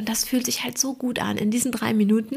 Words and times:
Und 0.00 0.08
das 0.08 0.24
fühlt 0.24 0.46
sich 0.46 0.64
halt 0.64 0.78
so 0.78 0.94
gut 0.94 1.18
an 1.18 1.36
in 1.36 1.50
diesen 1.50 1.72
drei 1.72 1.92
Minuten. 1.92 2.36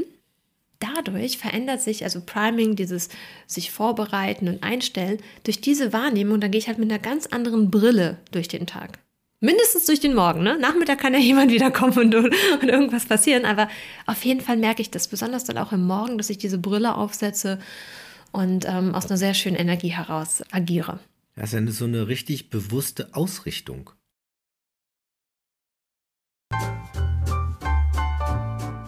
Dadurch 0.80 1.38
verändert 1.38 1.82
sich, 1.82 2.04
also 2.04 2.20
Priming, 2.20 2.76
dieses 2.76 3.08
sich 3.48 3.72
vorbereiten 3.72 4.50
und 4.50 4.64
einstellen, 4.64 5.20
durch 5.46 5.62
diese 5.62 5.94
Wahrnehmung, 5.94 6.42
dann 6.42 6.52
gehe 6.52 6.60
ich 6.60 6.68
halt 6.68 6.78
mit 6.78 6.92
einer 6.92 7.00
ganz 7.00 7.26
anderen 7.28 7.72
Brille 7.72 8.18
durch 8.32 8.50
den 8.50 8.68
Tag. 8.68 9.00
Mindestens 9.40 9.86
durch 9.86 10.02
den 10.02 10.14
Morgen. 10.14 10.44
Ne? 10.44 10.58
Nachmittag 10.60 11.00
kann 11.00 11.14
ja 11.14 11.20
jemand 11.22 11.54
wiederkommen 11.54 11.98
und, 11.98 12.14
und 12.16 12.34
irgendwas 12.64 13.06
passieren. 13.06 13.46
Aber 13.46 13.70
auf 14.08 14.26
jeden 14.26 14.42
Fall 14.42 14.58
merke 14.58 14.82
ich 14.82 14.92
das, 14.92 15.08
besonders 15.08 15.46
dann 15.46 15.58
auch 15.58 15.72
im 15.72 15.88
Morgen, 15.88 16.18
dass 16.18 16.30
ich 16.30 16.38
diese 16.38 16.58
Brille 16.58 16.96
aufsetze 16.96 17.60
und 18.34 18.66
ähm, 18.68 18.94
aus 18.94 19.06
einer 19.06 19.18
sehr 19.18 19.36
schönen 19.36 19.56
Energie 19.56 19.94
heraus 19.94 20.44
agiere. 20.52 21.00
Das 21.38 21.54
ist 21.54 21.62
ja 21.62 21.72
so 21.72 21.86
eine 21.86 22.10
richtig 22.10 22.50
bewusste 22.50 23.16
Ausrichtung. 23.16 23.92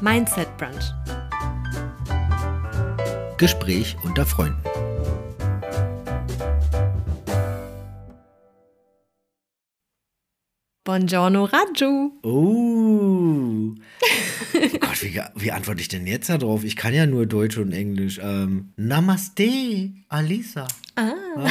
Mindset 0.06 0.56
Brunch. 0.60 0.94
Gespräch 3.40 3.98
unter 4.04 4.24
Freunden. 4.24 4.62
Buongiorno 10.84 11.46
Raju. 11.46 12.12
Oh. 12.22 13.74
Gott, 14.80 15.02
wie, 15.02 15.20
wie, 15.38 15.52
antworte 15.52 15.82
ich 15.82 15.88
denn 15.88 16.06
jetzt 16.06 16.30
darauf? 16.30 16.64
Ich 16.64 16.76
kann 16.76 16.94
ja 16.94 17.08
nur 17.08 17.26
Deutsch 17.26 17.58
und 17.58 17.72
Englisch. 17.72 18.20
Ähm, 18.22 18.74
Namaste, 18.76 19.90
Alisa. 20.10 20.68
Ah, 20.94 21.14
ah. 21.36 21.48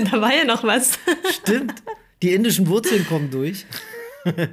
da 0.12 0.20
war 0.20 0.32
ja 0.32 0.44
noch 0.44 0.62
was. 0.62 1.00
Stimmt. 1.42 1.82
Die 2.22 2.34
indischen 2.34 2.68
Wurzeln 2.68 3.04
kommen 3.04 3.32
durch. 3.32 3.66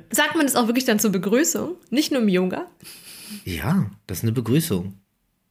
Sagt 0.10 0.36
man 0.36 0.48
das 0.48 0.56
auch 0.56 0.66
wirklich 0.66 0.86
dann 0.86 0.98
zur 0.98 1.12
Begrüßung? 1.12 1.76
Nicht 1.92 2.12
nur 2.12 2.22
im 2.24 2.30
Yoga? 2.30 2.66
Ja, 3.46 3.90
das 4.08 4.20
ist 4.20 4.24
eine 4.24 4.32
Begrüßung. 4.32 5.00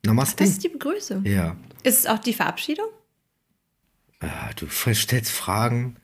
Namaste. 0.05 0.45
Das 0.45 0.51
ist 0.51 0.65
die 0.65 0.69
Begrüßung. 0.69 1.25
Ja. 1.25 1.57
Ist 1.85 2.01
es 2.01 2.07
auch 2.07 2.19
die 2.19 2.33
Verabschiedung? 2.33 2.87
Ah, 4.21 4.51
du 4.57 4.69
stellst 4.69 5.33
Fragen. 5.33 5.97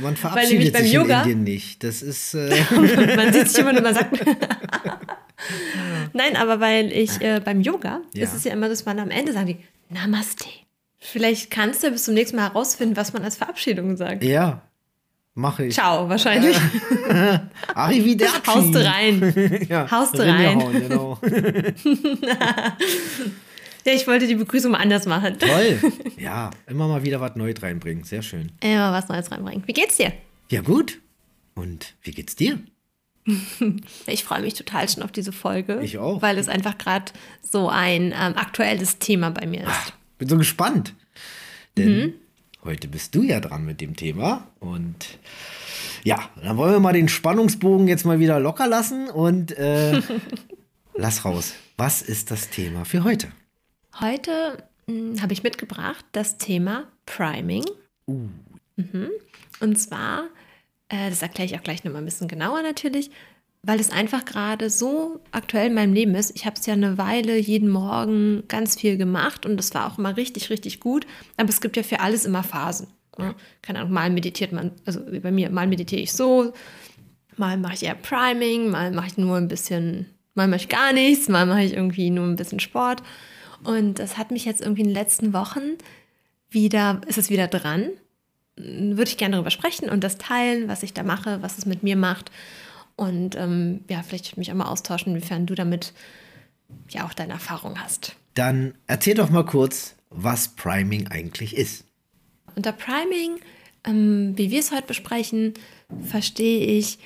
Man 0.00 0.16
verabschiedet 0.16 0.72
beim 0.72 0.82
sich 0.82 0.92
Yoga, 0.92 1.22
in 1.22 1.30
Indien 1.30 1.44
nicht. 1.44 1.84
Das 1.84 2.02
ist. 2.02 2.34
Äh 2.34 2.64
man 3.16 3.32
sieht 3.32 3.48
sich 3.48 3.58
immer 3.58 3.72
nur, 3.72 3.82
man 3.82 3.94
sagt. 3.94 4.24
Nein, 6.12 6.36
aber 6.36 6.60
weil 6.60 6.92
ich 6.92 7.20
äh, 7.20 7.40
beim 7.44 7.60
Yoga 7.60 8.02
ja. 8.14 8.24
ist 8.24 8.34
es 8.34 8.44
ja 8.44 8.52
immer, 8.52 8.68
dass 8.68 8.84
man 8.84 8.98
am 8.98 9.10
Ende 9.10 9.32
sagt, 9.32 9.54
Namaste. 9.88 10.46
Vielleicht 10.98 11.50
kannst 11.50 11.82
du 11.82 11.90
bis 11.90 12.04
zum 12.04 12.14
nächsten 12.14 12.36
Mal 12.36 12.48
herausfinden, 12.48 12.96
was 12.96 13.12
man 13.12 13.22
als 13.22 13.36
Verabschiedung 13.36 13.96
sagt. 13.96 14.24
Ja, 14.24 14.62
mache 15.34 15.66
ich. 15.66 15.74
Ciao, 15.74 16.08
wahrscheinlich. 16.08 16.56
Äh, 17.08 17.38
Arrivederci. 17.74 18.32
Haust 18.46 18.76
rein. 18.76 19.66
ja, 19.68 19.90
Haust 19.90 20.18
rein. 20.18 20.58
Genau. 20.72 21.18
Ja, 23.86 23.92
ich 23.92 24.06
wollte 24.06 24.26
die 24.26 24.36
Begrüßung 24.36 24.74
anders 24.74 25.06
machen. 25.06 25.38
Toll. 25.38 25.78
Ja, 26.16 26.50
immer 26.66 26.88
mal 26.88 27.04
wieder 27.04 27.20
was 27.20 27.36
Neues 27.36 27.62
reinbringen. 27.62 28.04
Sehr 28.04 28.22
schön. 28.22 28.52
Immer 28.60 28.92
was 28.92 29.08
Neues 29.08 29.30
reinbringen. 29.30 29.62
Wie 29.66 29.74
geht's 29.74 29.98
dir? 29.98 30.12
Ja, 30.50 30.62
gut. 30.62 31.00
Und 31.54 31.94
wie 32.02 32.12
geht's 32.12 32.34
dir? 32.34 32.58
Ich 34.06 34.24
freue 34.24 34.42
mich 34.42 34.54
total 34.54 34.88
schon 34.88 35.02
auf 35.02 35.12
diese 35.12 35.32
Folge. 35.32 35.80
Ich 35.82 35.98
auch. 35.98 36.20
Weil 36.22 36.38
es 36.38 36.48
einfach 36.48 36.78
gerade 36.78 37.12
so 37.42 37.68
ein 37.68 38.06
ähm, 38.06 38.36
aktuelles 38.36 38.98
Thema 38.98 39.30
bei 39.30 39.46
mir 39.46 39.62
ist. 39.62 39.68
Ach, 39.68 39.90
bin 40.18 40.28
so 40.28 40.36
gespannt. 40.36 40.94
Denn 41.76 41.96
mhm. 41.96 42.14
Heute 42.64 42.88
bist 42.88 43.14
du 43.14 43.22
ja 43.22 43.40
dran 43.40 43.64
mit 43.64 43.80
dem 43.80 43.96
Thema. 43.96 44.46
Und 44.60 45.18
ja, 46.02 46.18
dann 46.42 46.56
wollen 46.56 46.72
wir 46.72 46.80
mal 46.80 46.92
den 46.92 47.08
Spannungsbogen 47.08 47.88
jetzt 47.88 48.04
mal 48.04 48.18
wieder 48.18 48.40
locker 48.40 48.66
lassen 48.66 49.08
und 49.08 49.56
äh, 49.56 50.00
lass 50.94 51.24
raus. 51.24 51.54
Was 51.76 52.02
ist 52.02 52.30
das 52.30 52.50
Thema 52.50 52.84
für 52.84 53.04
heute? 53.04 53.28
Heute 54.00 54.64
hm, 54.86 55.20
habe 55.22 55.32
ich 55.32 55.42
mitgebracht 55.42 56.04
das 56.12 56.38
Thema 56.38 56.88
Priming. 57.06 57.64
Uh. 58.06 58.28
Mhm. 58.76 59.10
Und 59.60 59.76
zwar, 59.78 60.24
äh, 60.88 61.10
das 61.10 61.22
erkläre 61.22 61.46
ich 61.46 61.58
auch 61.58 61.62
gleich 61.62 61.84
nochmal 61.84 62.02
ein 62.02 62.06
bisschen 62.06 62.28
genauer 62.28 62.62
natürlich, 62.62 63.10
weil 63.66 63.80
es 63.80 63.90
einfach 63.90 64.24
gerade 64.24 64.68
so 64.68 65.20
aktuell 65.30 65.68
in 65.68 65.74
meinem 65.74 65.94
Leben 65.94 66.14
ist. 66.14 66.32
Ich 66.34 66.44
habe 66.44 66.56
es 66.58 66.66
ja 66.66 66.74
eine 66.74 66.98
Weile 66.98 67.38
jeden 67.38 67.70
Morgen 67.70 68.44
ganz 68.48 68.78
viel 68.78 68.96
gemacht 68.98 69.46
und 69.46 69.56
das 69.56 69.72
war 69.74 69.90
auch 69.90 69.98
immer 69.98 70.16
richtig, 70.16 70.50
richtig 70.50 70.80
gut. 70.80 71.06
Aber 71.36 71.48
es 71.48 71.60
gibt 71.60 71.76
ja 71.76 71.82
für 71.82 72.00
alles 72.00 72.26
immer 72.26 72.42
Phasen. 72.42 72.88
Ne? 73.18 73.34
Keine 73.62 73.80
Ahnung, 73.80 73.92
mal 73.92 74.10
meditiert 74.10 74.52
man, 74.52 74.72
also 74.84 75.00
wie 75.10 75.20
bei 75.20 75.30
mir, 75.30 75.48
mal 75.50 75.66
meditiere 75.66 76.02
ich 76.02 76.12
so, 76.12 76.52
mal 77.36 77.56
mache 77.56 77.74
ich 77.74 77.84
eher 77.84 77.94
Priming, 77.94 78.70
mal 78.70 78.90
mache 78.90 79.06
ich 79.06 79.18
nur 79.18 79.36
ein 79.36 79.48
bisschen, 79.48 80.06
mal 80.34 80.48
mache 80.48 80.60
ich 80.60 80.68
gar 80.68 80.92
nichts, 80.92 81.28
mal 81.28 81.46
mache 81.46 81.62
ich 81.62 81.72
irgendwie 81.72 82.10
nur 82.10 82.26
ein 82.26 82.36
bisschen 82.36 82.60
Sport. 82.60 83.02
Und 83.62 83.98
das 83.98 84.18
hat 84.18 84.30
mich 84.30 84.44
jetzt 84.44 84.60
irgendwie 84.60 84.82
in 84.82 84.88
den 84.88 84.94
letzten 84.94 85.32
Wochen 85.32 85.78
wieder, 86.50 87.00
ist 87.06 87.18
es 87.18 87.30
wieder 87.30 87.48
dran. 87.48 87.88
Würde 88.56 89.10
ich 89.10 89.16
gerne 89.16 89.32
darüber 89.36 89.50
sprechen 89.50 89.88
und 89.88 90.04
das 90.04 90.18
teilen, 90.18 90.68
was 90.68 90.82
ich 90.82 90.92
da 90.92 91.02
mache, 91.02 91.40
was 91.40 91.56
es 91.58 91.66
mit 91.66 91.82
mir 91.82 91.96
macht. 91.96 92.30
Und 92.96 93.34
ähm, 93.36 93.84
ja, 93.88 94.02
vielleicht 94.02 94.36
mich 94.36 94.50
auch 94.50 94.56
mal 94.56 94.66
austauschen, 94.66 95.14
inwiefern 95.14 95.46
du 95.46 95.54
damit 95.54 95.92
ja 96.90 97.06
auch 97.06 97.14
deine 97.14 97.32
Erfahrung 97.32 97.80
hast. 97.80 98.14
Dann 98.34 98.74
erzähl 98.86 99.14
doch 99.14 99.30
mal 99.30 99.44
kurz, 99.44 99.94
was 100.10 100.48
Priming 100.48 101.08
eigentlich 101.08 101.56
ist. 101.56 101.84
Unter 102.54 102.72
Priming, 102.72 103.40
ähm, 103.84 104.34
wie 104.36 104.50
wir 104.50 104.60
es 104.60 104.70
heute 104.70 104.86
besprechen, 104.86 105.54
verstehe 106.02 106.64
ich, 106.66 106.98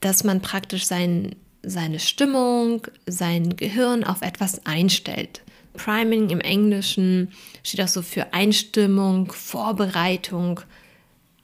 dass 0.00 0.24
man 0.24 0.40
praktisch 0.40 0.86
sein, 0.86 1.36
seine 1.62 2.00
Stimmung, 2.00 2.86
sein 3.06 3.56
Gehirn 3.56 4.02
auf 4.02 4.22
etwas 4.22 4.66
einstellt. 4.66 5.42
Priming 5.74 6.30
im 6.30 6.40
Englischen 6.40 7.32
steht 7.62 7.80
auch 7.80 7.88
so 7.88 8.02
für 8.02 8.34
Einstimmung, 8.34 9.30
Vorbereitung, 9.32 10.60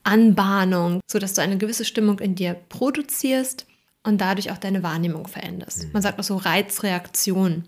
Anbahnung, 0.02 1.00
sodass 1.08 1.34
du 1.34 1.42
eine 1.42 1.58
gewisse 1.58 1.84
Stimmung 1.84 2.18
in 2.18 2.34
dir 2.34 2.54
produzierst 2.68 3.67
und 4.08 4.20
dadurch 4.20 4.50
auch 4.50 4.58
deine 4.58 4.82
Wahrnehmung 4.82 5.28
veränderst. 5.28 5.84
Mhm. 5.84 5.92
Man 5.92 6.02
sagt 6.02 6.18
auch 6.18 6.24
so 6.24 6.36
Reizreaktion. 6.36 7.64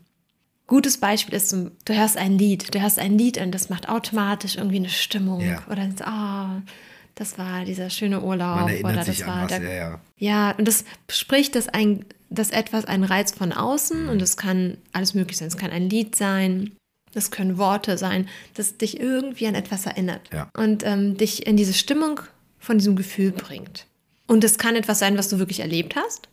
Gutes 0.67 0.99
Beispiel 0.99 1.35
ist, 1.35 1.53
du 1.53 1.71
hörst 1.89 2.17
ein 2.17 2.39
Lied, 2.39 2.75
du 2.75 2.81
hörst 2.81 2.99
ein 2.99 3.19
Lied 3.19 3.39
und 3.39 3.53
das 3.53 3.71
macht 3.71 3.89
automatisch 3.89 4.57
irgendwie 4.57 4.77
eine 4.77 4.89
Stimmung. 4.89 5.41
Ja. 5.41 5.63
Oder 5.69 5.89
oh, 6.07 6.63
das 7.15 7.39
war 7.39 7.65
dieser 7.65 7.91
schöne 7.91 8.23
Urlaub. 8.23 8.71
oder 8.83 9.05
das 9.05 9.27
war 9.27 9.43
was, 9.43 9.49
der, 9.49 9.63
ja, 9.63 9.75
ja. 9.75 10.01
ja, 10.17 10.51
und 10.57 10.67
das 10.67 10.85
spricht, 11.09 11.55
dass 11.55 11.69
ein 11.69 12.05
dass 12.33 12.51
etwas 12.51 12.85
ein 12.85 13.03
Reiz 13.03 13.33
von 13.33 13.53
außen 13.53 14.09
und 14.09 14.23
es 14.23 14.37
kann 14.37 14.79
alles 14.93 15.15
möglich 15.15 15.37
sein. 15.37 15.49
Es 15.49 15.57
kann 15.57 15.73
ein 15.73 15.91
Lied 15.91 16.15
sein, 16.15 16.77
es 17.13 17.33
können 17.33 17.59
Worte 17.59 17.99
sein, 17.99 18.29
das 18.55 18.77
dich 18.77 19.01
irgendwie 19.01 19.49
an 19.49 19.57
etwas 19.57 19.85
erinnert 19.85 20.31
ja. 20.33 20.49
und 20.57 20.87
ähm, 20.87 21.17
dich 21.17 21.49
in 21.49 21.57
diese 21.57 21.75
Stimmung 21.75 22.21
von 22.61 22.79
diesem 22.79 22.95
Gefühl 22.95 23.33
bringt. 23.33 23.87
Und 24.31 24.45
es 24.45 24.59
kann 24.59 24.77
etwas 24.77 25.01
sein, 25.01 25.19
was 25.19 25.29
du 25.29 25.41
wirklich 25.41 25.59
erlebt 25.59 25.97
hast. 25.97 26.29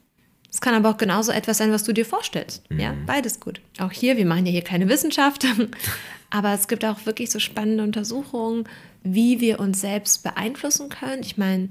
Es 0.51 0.61
kann 0.61 0.75
aber 0.75 0.91
auch 0.91 0.97
genauso 0.97 1.31
etwas 1.31 1.57
sein, 1.57 1.71
was 1.71 1.83
du 1.83 1.93
dir 1.93 2.05
vorstellst. 2.05 2.61
Mhm. 2.69 2.79
Ja, 2.79 2.93
beides 3.07 3.39
gut. 3.39 3.59
Auch 3.79 3.91
hier, 3.91 4.17
wir 4.17 4.25
machen 4.27 4.45
ja 4.45 4.51
hier 4.51 4.61
keine 4.61 4.87
Wissenschaft, 4.87 5.47
aber 6.29 6.53
es 6.53 6.67
gibt 6.67 6.85
auch 6.85 7.07
wirklich 7.07 7.31
so 7.31 7.39
spannende 7.39 7.83
Untersuchungen, 7.83 8.69
wie 9.01 9.39
wir 9.39 9.59
uns 9.59 9.81
selbst 9.81 10.21
beeinflussen 10.21 10.89
können. 10.89 11.23
Ich 11.23 11.37
meine, 11.37 11.69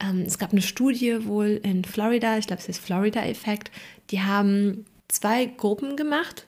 ähm, 0.00 0.24
es 0.26 0.38
gab 0.38 0.52
eine 0.52 0.62
Studie 0.62 1.26
wohl 1.26 1.60
in 1.62 1.84
Florida, 1.84 2.38
ich 2.38 2.46
glaube, 2.46 2.62
es 2.62 2.70
ist 2.70 2.80
Florida-Effekt. 2.80 3.70
Die 4.10 4.22
haben 4.22 4.86
zwei 5.08 5.44
Gruppen 5.44 5.98
gemacht 5.98 6.46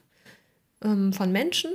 ähm, 0.83 1.13
von 1.13 1.31
Menschen 1.31 1.69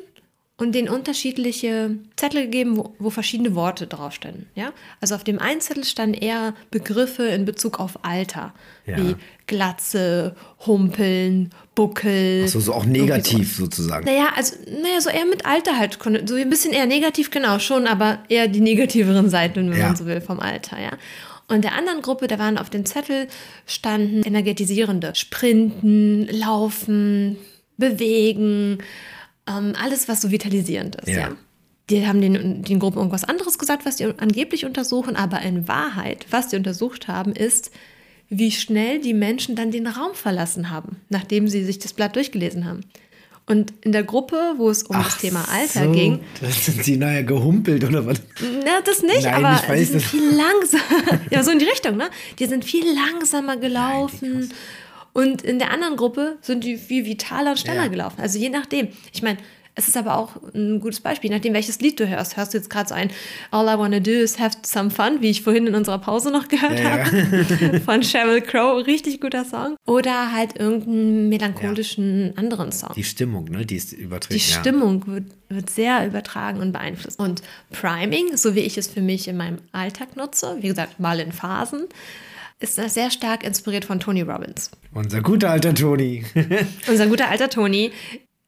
und 0.56 0.72
denen 0.72 0.88
unterschiedliche 0.88 1.96
Zettel 2.14 2.42
gegeben, 2.42 2.76
wo, 2.76 2.94
wo 3.00 3.10
verschiedene 3.10 3.56
Worte 3.56 3.88
draufstanden. 3.88 4.46
Ja? 4.54 4.72
Also 5.00 5.16
auf 5.16 5.24
dem 5.24 5.40
einen 5.40 5.60
Zettel 5.60 5.84
standen 5.84 6.14
eher 6.14 6.54
Begriffe 6.70 7.24
in 7.24 7.44
Bezug 7.44 7.80
auf 7.80 8.04
Alter, 8.04 8.54
ja. 8.86 8.96
wie 8.96 9.16
Glatze, 9.48 10.36
Humpeln, 10.64 11.50
Buckel. 11.74 12.42
Also 12.42 12.60
so 12.60 12.72
auch 12.72 12.84
negativ 12.84 13.56
so. 13.56 13.64
sozusagen. 13.64 14.04
Naja, 14.04 14.28
also 14.36 14.54
naja, 14.80 15.00
so 15.00 15.10
eher 15.10 15.26
mit 15.26 15.44
Alter 15.44 15.76
halt, 15.76 15.98
so 16.26 16.34
ein 16.36 16.50
bisschen 16.50 16.72
eher 16.72 16.86
negativ, 16.86 17.30
genau, 17.30 17.58
schon, 17.58 17.88
aber 17.88 18.20
eher 18.28 18.46
die 18.46 18.60
negativeren 18.60 19.28
Seiten, 19.30 19.70
wenn 19.70 19.78
ja. 19.78 19.88
man 19.88 19.96
so 19.96 20.06
will, 20.06 20.20
vom 20.20 20.38
Alter, 20.38 20.80
ja. 20.80 20.92
Und 21.48 21.64
der 21.64 21.74
anderen 21.74 22.00
Gruppe, 22.00 22.26
da 22.26 22.38
waren 22.38 22.58
auf 22.58 22.70
dem 22.70 22.86
Zettel 22.86 23.26
standen 23.66 24.22
energetisierende. 24.22 25.14
Sprinten, 25.14 26.26
Laufen, 26.28 27.36
Bewegen, 27.76 28.78
ähm, 29.48 29.74
alles, 29.80 30.08
was 30.08 30.20
so 30.20 30.30
vitalisierend 30.30 30.96
ist, 30.96 31.08
ja. 31.08 31.28
ja. 31.28 31.36
Die 31.90 32.06
haben 32.06 32.22
den, 32.22 32.62
den 32.62 32.78
Gruppen 32.78 32.96
irgendwas 32.96 33.24
anderes 33.24 33.58
gesagt, 33.58 33.84
was 33.84 33.96
die 33.96 34.04
angeblich 34.04 34.64
untersuchen, 34.64 35.16
aber 35.16 35.42
in 35.42 35.68
Wahrheit, 35.68 36.24
was 36.30 36.48
die 36.48 36.56
untersucht 36.56 37.08
haben, 37.08 37.32
ist, 37.32 37.70
wie 38.30 38.50
schnell 38.50 39.00
die 39.00 39.12
Menschen 39.12 39.54
dann 39.54 39.70
den 39.70 39.86
Raum 39.86 40.14
verlassen 40.14 40.70
haben, 40.70 40.96
nachdem 41.10 41.46
sie 41.46 41.62
sich 41.62 41.78
das 41.78 41.92
Blatt 41.92 42.16
durchgelesen 42.16 42.64
haben. 42.64 42.80
Und 43.46 43.74
in 43.82 43.92
der 43.92 44.04
Gruppe, 44.04 44.54
wo 44.56 44.70
es 44.70 44.84
um 44.84 44.96
Ach 44.96 45.04
das 45.04 45.18
Thema 45.18 45.46
Alter 45.50 45.84
so, 45.84 45.92
ging. 45.92 46.20
Sind 46.50 46.82
sie 46.82 46.96
nachher 46.96 47.24
gehumpelt 47.24 47.84
oder 47.84 48.06
was? 48.06 48.22
Na, 48.64 48.80
das 48.82 49.02
nicht, 49.02 49.24
Nein, 49.24 49.44
aber 49.44 49.74
die 49.76 49.84
sind 49.84 50.00
viel 50.00 50.30
langsamer. 50.34 51.20
ja, 51.30 51.42
so 51.42 51.50
in 51.50 51.58
die 51.58 51.66
Richtung, 51.66 51.98
ne? 51.98 52.08
Die 52.38 52.46
sind 52.46 52.64
viel 52.64 52.86
langsamer 52.86 53.58
gelaufen. 53.58 54.40
Nein, 54.40 54.52
Und 55.14 55.40
in 55.42 55.58
der 55.58 55.70
anderen 55.70 55.96
Gruppe 55.96 56.36
sind 56.42 56.62
die 56.64 56.76
viel 56.76 57.06
vitaler 57.06 57.52
und 57.52 57.58
schneller 57.58 57.84
Ja. 57.84 57.88
gelaufen. 57.88 58.20
Also 58.20 58.38
je 58.38 58.50
nachdem. 58.50 58.88
Ich 59.12 59.22
meine, 59.22 59.38
es 59.76 59.88
ist 59.88 59.96
aber 59.96 60.16
auch 60.18 60.30
ein 60.54 60.78
gutes 60.78 61.00
Beispiel, 61.00 61.30
je 61.30 61.36
nachdem, 61.36 61.52
welches 61.54 61.80
Lied 61.80 61.98
du 61.98 62.08
hörst. 62.08 62.36
Hörst 62.36 62.54
du 62.54 62.58
jetzt 62.58 62.70
gerade 62.70 62.88
so 62.88 62.94
ein 62.94 63.10
All 63.50 63.66
I 63.66 63.76
Wanna 63.78 63.98
Do 63.98 64.10
is 64.12 64.38
Have 64.38 64.58
Some 64.64 64.90
Fun, 64.90 65.20
wie 65.20 65.30
ich 65.30 65.42
vorhin 65.42 65.66
in 65.66 65.74
unserer 65.74 65.98
Pause 65.98 66.30
noch 66.30 66.46
gehört 66.46 66.78
Ja, 66.78 66.98
ja. 66.98 67.04
habe, 67.06 67.80
von 67.84 68.02
Sheryl 68.04 68.40
Crow, 68.40 68.86
richtig 68.86 69.20
guter 69.20 69.44
Song. 69.44 69.76
Oder 69.86 70.30
halt 70.32 70.58
irgendeinen 70.60 71.28
melancholischen 71.28 72.34
anderen 72.36 72.70
Song. 72.70 72.92
Die 72.94 73.02
Stimmung, 73.04 73.46
ne, 73.46 73.66
die 73.66 73.76
ist 73.76 73.92
übertrieben. 73.92 74.40
Die 74.44 74.50
ja. 74.52 74.60
Stimmung 74.60 75.06
wird, 75.08 75.24
wird 75.48 75.70
sehr 75.70 76.06
übertragen 76.06 76.60
und 76.60 76.70
beeinflusst. 76.72 77.18
Und 77.18 77.42
Priming, 77.72 78.36
so 78.36 78.54
wie 78.54 78.60
ich 78.60 78.78
es 78.78 78.86
für 78.88 79.00
mich 79.02 79.26
in 79.28 79.36
meinem 79.36 79.58
Alltag 79.72 80.16
nutze, 80.16 80.56
wie 80.60 80.68
gesagt, 80.68 81.00
mal 81.00 81.18
in 81.18 81.32
Phasen, 81.32 81.86
ist 82.60 82.76
sehr 82.76 83.10
stark 83.10 83.44
inspiriert 83.44 83.84
von 83.84 84.00
Tony 84.00 84.22
Robbins. 84.22 84.70
Unser 84.92 85.20
guter 85.20 85.50
alter 85.50 85.74
Toni. 85.74 86.24
Unser 86.88 87.06
guter 87.06 87.28
alter 87.28 87.50
Tony. 87.50 87.92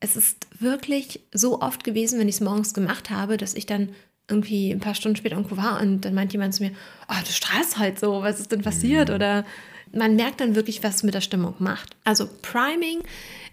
Es 0.00 0.16
ist 0.16 0.46
wirklich 0.58 1.20
so 1.32 1.60
oft 1.60 1.84
gewesen, 1.84 2.18
wenn 2.18 2.28
ich 2.28 2.36
es 2.36 2.40
morgens 2.40 2.74
gemacht 2.74 3.10
habe, 3.10 3.36
dass 3.36 3.54
ich 3.54 3.66
dann 3.66 3.90
irgendwie 4.28 4.70
ein 4.70 4.80
paar 4.80 4.94
Stunden 4.94 5.16
später 5.16 5.36
irgendwo 5.36 5.56
war 5.56 5.80
und 5.80 6.00
dann 6.00 6.14
meint 6.14 6.32
jemand 6.32 6.54
zu 6.54 6.64
mir, 6.64 6.72
oh, 7.08 7.14
du 7.24 7.30
strahlst 7.30 7.78
halt 7.78 7.98
so, 7.98 8.22
was 8.22 8.40
ist 8.40 8.52
denn 8.52 8.62
passiert? 8.62 9.10
Oder 9.10 9.44
man 9.92 10.16
merkt 10.16 10.40
dann 10.40 10.54
wirklich, 10.54 10.82
was 10.82 10.96
es 10.96 11.02
mit 11.02 11.14
der 11.14 11.20
Stimmung 11.20 11.54
macht. 11.58 11.96
Also 12.04 12.28
Priming 12.42 13.02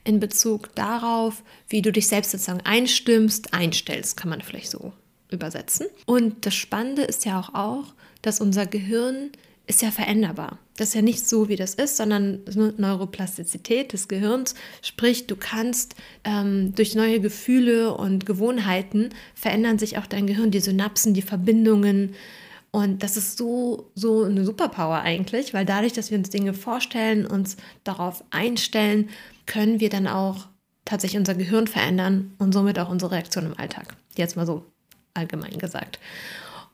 in 0.03 0.19
Bezug 0.19 0.73
darauf, 0.75 1.43
wie 1.69 1.81
du 1.81 1.91
dich 1.91 2.07
selbst 2.07 2.31
sozusagen 2.31 2.61
einstimmst, 2.61 3.53
einstellst, 3.53 4.17
kann 4.17 4.29
man 4.29 4.41
vielleicht 4.41 4.71
so 4.71 4.93
übersetzen. 5.29 5.87
Und 6.05 6.45
das 6.45 6.55
Spannende 6.55 7.03
ist 7.03 7.25
ja 7.25 7.39
auch, 7.39 7.53
auch 7.53 7.93
dass 8.21 8.41
unser 8.41 8.65
Gehirn 8.65 9.31
ist 9.65 9.81
ja 9.81 9.91
veränderbar. 9.91 10.59
Das 10.75 10.89
ist 10.89 10.93
ja 10.95 11.01
nicht 11.01 11.27
so, 11.27 11.47
wie 11.47 11.55
das 11.55 11.73
ist, 11.75 11.95
sondern 11.95 12.41
Neuroplastizität 12.77 13.93
des 13.93 14.07
Gehirns. 14.07 14.55
Sprich, 14.81 15.27
du 15.27 15.35
kannst 15.35 15.95
ähm, 16.25 16.73
durch 16.75 16.95
neue 16.95 17.21
Gefühle 17.21 17.93
und 17.93 18.25
Gewohnheiten 18.25 19.09
verändern 19.35 19.79
sich 19.79 19.97
auch 19.97 20.05
dein 20.05 20.27
Gehirn, 20.27 20.51
die 20.51 20.59
Synapsen, 20.59 21.13
die 21.13 21.21
Verbindungen. 21.21 22.15
Und 22.71 23.03
das 23.03 23.15
ist 23.15 23.37
so, 23.37 23.91
so 23.95 24.23
eine 24.23 24.43
Superpower 24.43 25.01
eigentlich, 25.01 25.53
weil 25.53 25.65
dadurch, 25.65 25.93
dass 25.93 26.11
wir 26.11 26.17
uns 26.17 26.29
Dinge 26.29 26.53
vorstellen, 26.53 27.25
uns 27.25 27.55
darauf 27.83 28.23
einstellen, 28.31 29.09
können 29.45 29.79
wir 29.79 29.89
dann 29.89 30.07
auch 30.07 30.47
tatsächlich 30.83 31.19
unser 31.19 31.35
Gehirn 31.35 31.67
verändern 31.67 32.33
und 32.37 32.51
somit 32.51 32.79
auch 32.79 32.89
unsere 32.89 33.11
Reaktion 33.11 33.45
im 33.45 33.57
Alltag. 33.57 33.95
Jetzt 34.17 34.35
mal 34.35 34.45
so 34.45 34.65
allgemein 35.13 35.57
gesagt. 35.57 35.99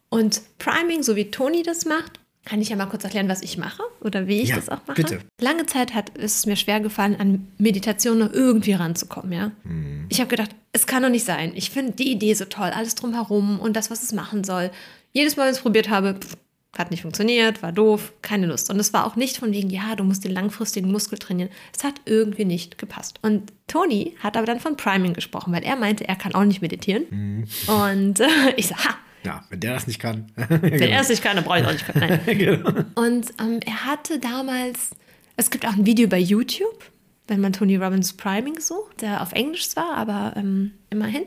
Und 0.10 0.42
Priming, 0.58 1.04
so 1.04 1.16
wie 1.16 1.30
Toni 1.30 1.62
das 1.62 1.86
macht, 1.86 2.20
kann 2.46 2.62
ich 2.62 2.70
ja 2.70 2.76
mal 2.76 2.86
kurz 2.88 3.04
erklären, 3.04 3.30
was 3.30 3.42
ich 3.42 3.58
mache 3.58 3.84
oder 4.02 4.28
wie 4.28 4.42
ich 4.42 4.50
Ja, 4.50 4.56
das 4.56 4.70
auch 4.70 4.80
mache. 4.88 4.96
bitte. 5.02 5.20
Lange 5.42 5.66
Zeit 5.66 5.94
hat 5.94 6.10
ist 6.18 6.38
es 6.38 6.46
mir 6.46 6.56
schwer 6.56 6.80
gefallen, 6.80 7.16
an 7.20 7.48
Meditation 7.58 8.20
noch 8.20 8.32
irgendwie 8.34 8.74
ranzukommen, 8.74 9.32
ja. 9.32 9.52
Mhm. 9.64 10.06
Ich 10.10 10.20
habe 10.20 10.30
gedacht, 10.30 10.52
es 10.72 10.88
kann 10.88 11.04
doch 11.04 11.10
nicht 11.10 11.26
sein. 11.26 11.52
Ich 11.56 11.70
finde 11.70 11.92
die 11.94 12.12
Idee 12.12 12.34
so 12.34 12.46
toll, 12.46 12.72
alles 12.74 12.96
drumherum 12.96 13.60
und 13.60 13.76
das, 13.76 13.92
was 13.92 14.04
es 14.04 14.14
machen 14.14 14.44
soll. 14.44 14.72
Jedes 15.12 15.36
Mal, 15.38 15.44
wenn 15.44 15.52
ich 15.52 15.58
es 15.58 15.62
probiert 15.64 15.90
habe, 15.90 16.16
pff, 16.16 16.38
hat 16.78 16.92
nicht 16.92 17.02
funktioniert, 17.02 17.64
war 17.64 17.72
doof, 17.72 18.14
keine 18.22 18.46
Lust. 18.46 18.70
Und 18.70 18.80
es 18.80 18.94
war 18.94 19.06
auch 19.06 19.16
nicht 19.16 19.38
von 19.38 19.52
wegen, 19.52 19.70
ja, 19.72 19.96
du 19.96 20.04
musst 20.04 20.24
den 20.24 20.32
langfristigen 20.32 20.92
Muskel 20.92 21.18
trainieren. 21.18 21.50
Es 21.76 21.84
hat 21.84 21.96
irgendwie 22.06 22.46
nicht 22.46 22.78
gepasst. 22.78 23.18
Und 23.24 23.52
Toni 23.68 24.16
hat 24.22 24.38
aber 24.38 24.46
dann 24.46 24.60
von 24.60 24.78
Priming 24.78 25.14
gesprochen, 25.14 25.52
weil 25.52 25.64
er 25.64 25.76
meinte, 25.76 26.08
er 26.08 26.16
kann 26.16 26.36
auch 26.36 26.46
nicht 26.46 26.62
meditieren. 26.62 27.06
Mhm. 27.10 27.44
Und 27.74 28.20
äh, 28.20 28.28
ich 28.56 28.68
so, 28.68 28.76
ha, 28.76 28.96
Ja, 29.24 29.44
wenn 29.50 29.60
der 29.60 29.74
das 29.74 29.88
nicht 29.88 30.00
kann. 30.00 30.32
wenn 30.36 30.82
er 30.82 31.02
es 31.02 31.10
nicht 31.10 31.24
kann, 31.24 31.36
dann 31.36 31.46
brauche 31.46 31.60
ich 31.60 31.66
auch 31.66 31.72
nicht 31.72 31.86
können. 31.86 32.20
Genau. 32.26 32.70
Und 32.96 33.32
ähm, 33.40 33.60
er 33.66 33.86
hatte 33.86 34.20
damals, 34.20 34.92
es 35.36 35.50
gibt 35.50 35.66
auch 35.66 35.74
ein 35.74 35.86
Video 35.86 36.08
bei 36.08 36.20
YouTube, 36.20 36.84
wenn 37.28 37.42
man 37.42 37.54
Tony 37.54 37.76
Robbins 37.76 38.14
Priming 38.14 38.60
sucht, 38.60 39.02
der 39.02 39.22
auf 39.22 39.34
Englisch 39.34 39.70
zwar, 39.70 39.96
aber 39.96 40.34
ähm, 40.36 40.72
immerhin. 40.90 41.26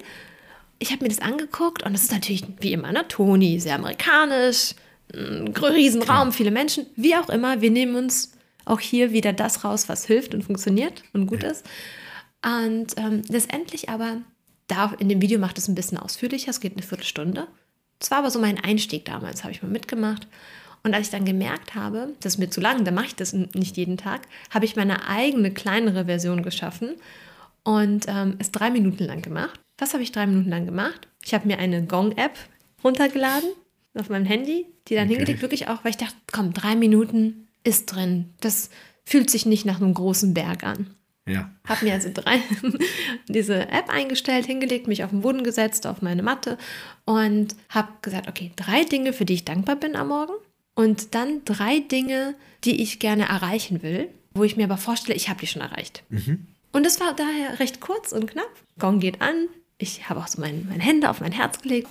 Ich 0.79 0.91
habe 0.91 1.05
mir 1.05 1.11
das 1.11 1.21
angeguckt 1.21 1.85
und 1.85 1.93
das 1.93 2.03
ist 2.03 2.13
natürlich 2.13 2.45
wie 2.61 2.73
immer, 2.73 2.91
ne? 2.91 3.07
Tony, 3.07 3.61
sehr 3.61 3.77
amerikanisch, 3.77 4.75
ein 5.15 5.49
Riesenraum, 5.49 6.33
viele 6.33 6.51
Menschen, 6.51 6.87
wie 6.97 7.15
auch 7.15 7.29
immer. 7.29 7.61
Wir 7.61 7.71
nehmen 7.71 7.95
uns 7.95 8.33
auch 8.65 8.81
hier 8.81 9.13
wieder 9.13 9.33
das 9.33 9.65
raus, 9.65 9.89
was 9.89 10.07
hilft 10.07 10.35
und 10.35 10.43
funktioniert 10.43 11.03
und 11.13 11.27
gut 11.27 11.45
ist. 11.45 11.65
Und 12.45 12.95
ähm, 12.97 13.23
letztendlich 13.29 13.89
aber, 13.89 14.23
da 14.67 14.93
in 14.99 15.09
dem 15.09 15.21
Video 15.21 15.39
macht 15.39 15.59
es 15.59 15.69
ein 15.69 15.75
bisschen 15.75 15.99
ausführlicher, 15.99 16.51
es 16.51 16.61
geht 16.61 16.73
eine 16.73 16.83
Viertelstunde. 16.83 17.47
Das 18.03 18.11
war 18.11 18.19
aber 18.19 18.33
so 18.33 18.41
mein 18.41 18.59
Einstieg 18.59 19.05
damals, 19.05 19.45
habe 19.45 19.53
ich 19.53 19.63
mal 19.63 19.69
mitgemacht. 19.71 20.27
Und 20.83 20.93
als 20.93 21.07
ich 21.07 21.13
dann 21.13 21.25
gemerkt 21.25 21.77
habe, 21.77 22.09
das 22.19 22.35
ist 22.35 22.39
mir 22.39 22.51
zu 22.51 22.61
lang, 22.61 22.85
dann 22.85 22.95
mache 22.95 23.07
ich 23.07 23.15
das 23.15 23.33
nicht 23.33 23.77
jeden 23.77 23.97
Tag, 23.97 24.23
habe 24.51 24.65
ich 24.65 24.75
meine 24.75 25.07
eigene 25.07 25.53
kleinere 25.53 26.07
Version 26.07 26.43
geschaffen 26.43 26.97
und 27.63 28.07
ähm, 28.09 28.35
es 28.41 28.51
drei 28.51 28.71
Minuten 28.73 29.05
lang 29.05 29.23
gemacht. 29.23 29.61
Was 29.79 29.93
habe 29.93 30.03
ich 30.03 30.11
drei 30.11 30.27
Minuten 30.27 30.51
lang 30.51 30.67
gemacht? 30.67 31.07
Ich 31.25 31.33
habe 31.33 31.47
mir 31.47 31.61
eine 31.61 31.85
Gong-App 31.87 32.37
runtergeladen 32.83 33.51
auf 33.95 34.09
meinem 34.09 34.27
Handy, 34.27 34.67
die 34.89 34.97
dann 34.97 35.05
Okay. 35.05 35.19
hingelegt, 35.19 35.43
wirklich 35.43 35.69
auch, 35.69 35.85
weil 35.85 35.91
ich 35.91 35.97
dachte, 35.99 36.17
komm, 36.33 36.53
drei 36.53 36.75
Minuten 36.75 37.47
ist 37.63 37.87
drin. 37.87 38.31
Das 38.41 38.69
fühlt 39.05 39.31
sich 39.31 39.47
nicht 39.47 39.65
nach 39.65 39.81
einem 39.81 39.95
großen 39.95 40.35
Berg 40.35 40.65
an. 40.65 40.91
Ja. 41.27 41.51
Habe 41.69 41.85
mir 41.85 41.95
also 41.95 42.11
drei 42.13 42.41
diese 43.29 43.69
App 43.69 43.89
eingestellt, 43.89 44.47
hingelegt, 44.47 44.89
mich 44.89 45.05
auf 45.05 45.11
den 45.11 45.21
Boden 45.21 45.45
gesetzt, 45.45 45.87
auf 45.87 46.03
meine 46.03 46.23
Matte 46.23 46.59
und 47.05 47.55
habe 47.69 47.89
gesagt, 48.03 48.29
okay, 48.29 48.51
drei 48.57 48.85
Dinge, 48.85 49.13
für 49.13 49.25
die 49.25 49.35
ich 49.35 49.45
dankbar 49.45 49.77
bin 49.77 49.95
am 49.95 50.09
Morgen 50.09 50.33
und 50.75 51.15
dann 51.15 51.45
drei 51.45 51.79
Dinge, 51.79 52.35
die 52.65 52.83
ich 52.83 52.99
gerne 52.99 53.29
erreichen 53.29 53.83
will, 53.83 54.09
wo 54.35 54.43
ich 54.43 54.57
mir 54.57 54.65
aber 54.65 54.79
vorstelle, 54.79 55.17
ich 55.17 55.29
habe 55.29 55.41
die 55.41 55.47
schon 55.47 55.63
erreicht. 55.63 56.03
Und 56.73 56.87
es 56.87 56.99
war 56.99 57.15
daher 57.15 57.61
recht 57.61 57.81
kurz 57.81 58.13
und 58.13 58.27
knapp. 58.27 58.51
Gong 58.79 58.99
geht 58.99 59.21
an, 59.21 59.49
ich 59.79 60.09
habe 60.09 60.21
auch 60.21 60.29
so 60.29 60.41
mein, 60.41 60.67
meine 60.69 60.83
Hände 60.83 61.09
auf 61.09 61.21
mein 61.21 61.33
Herz 61.33 61.61
gelegt. 61.61 61.89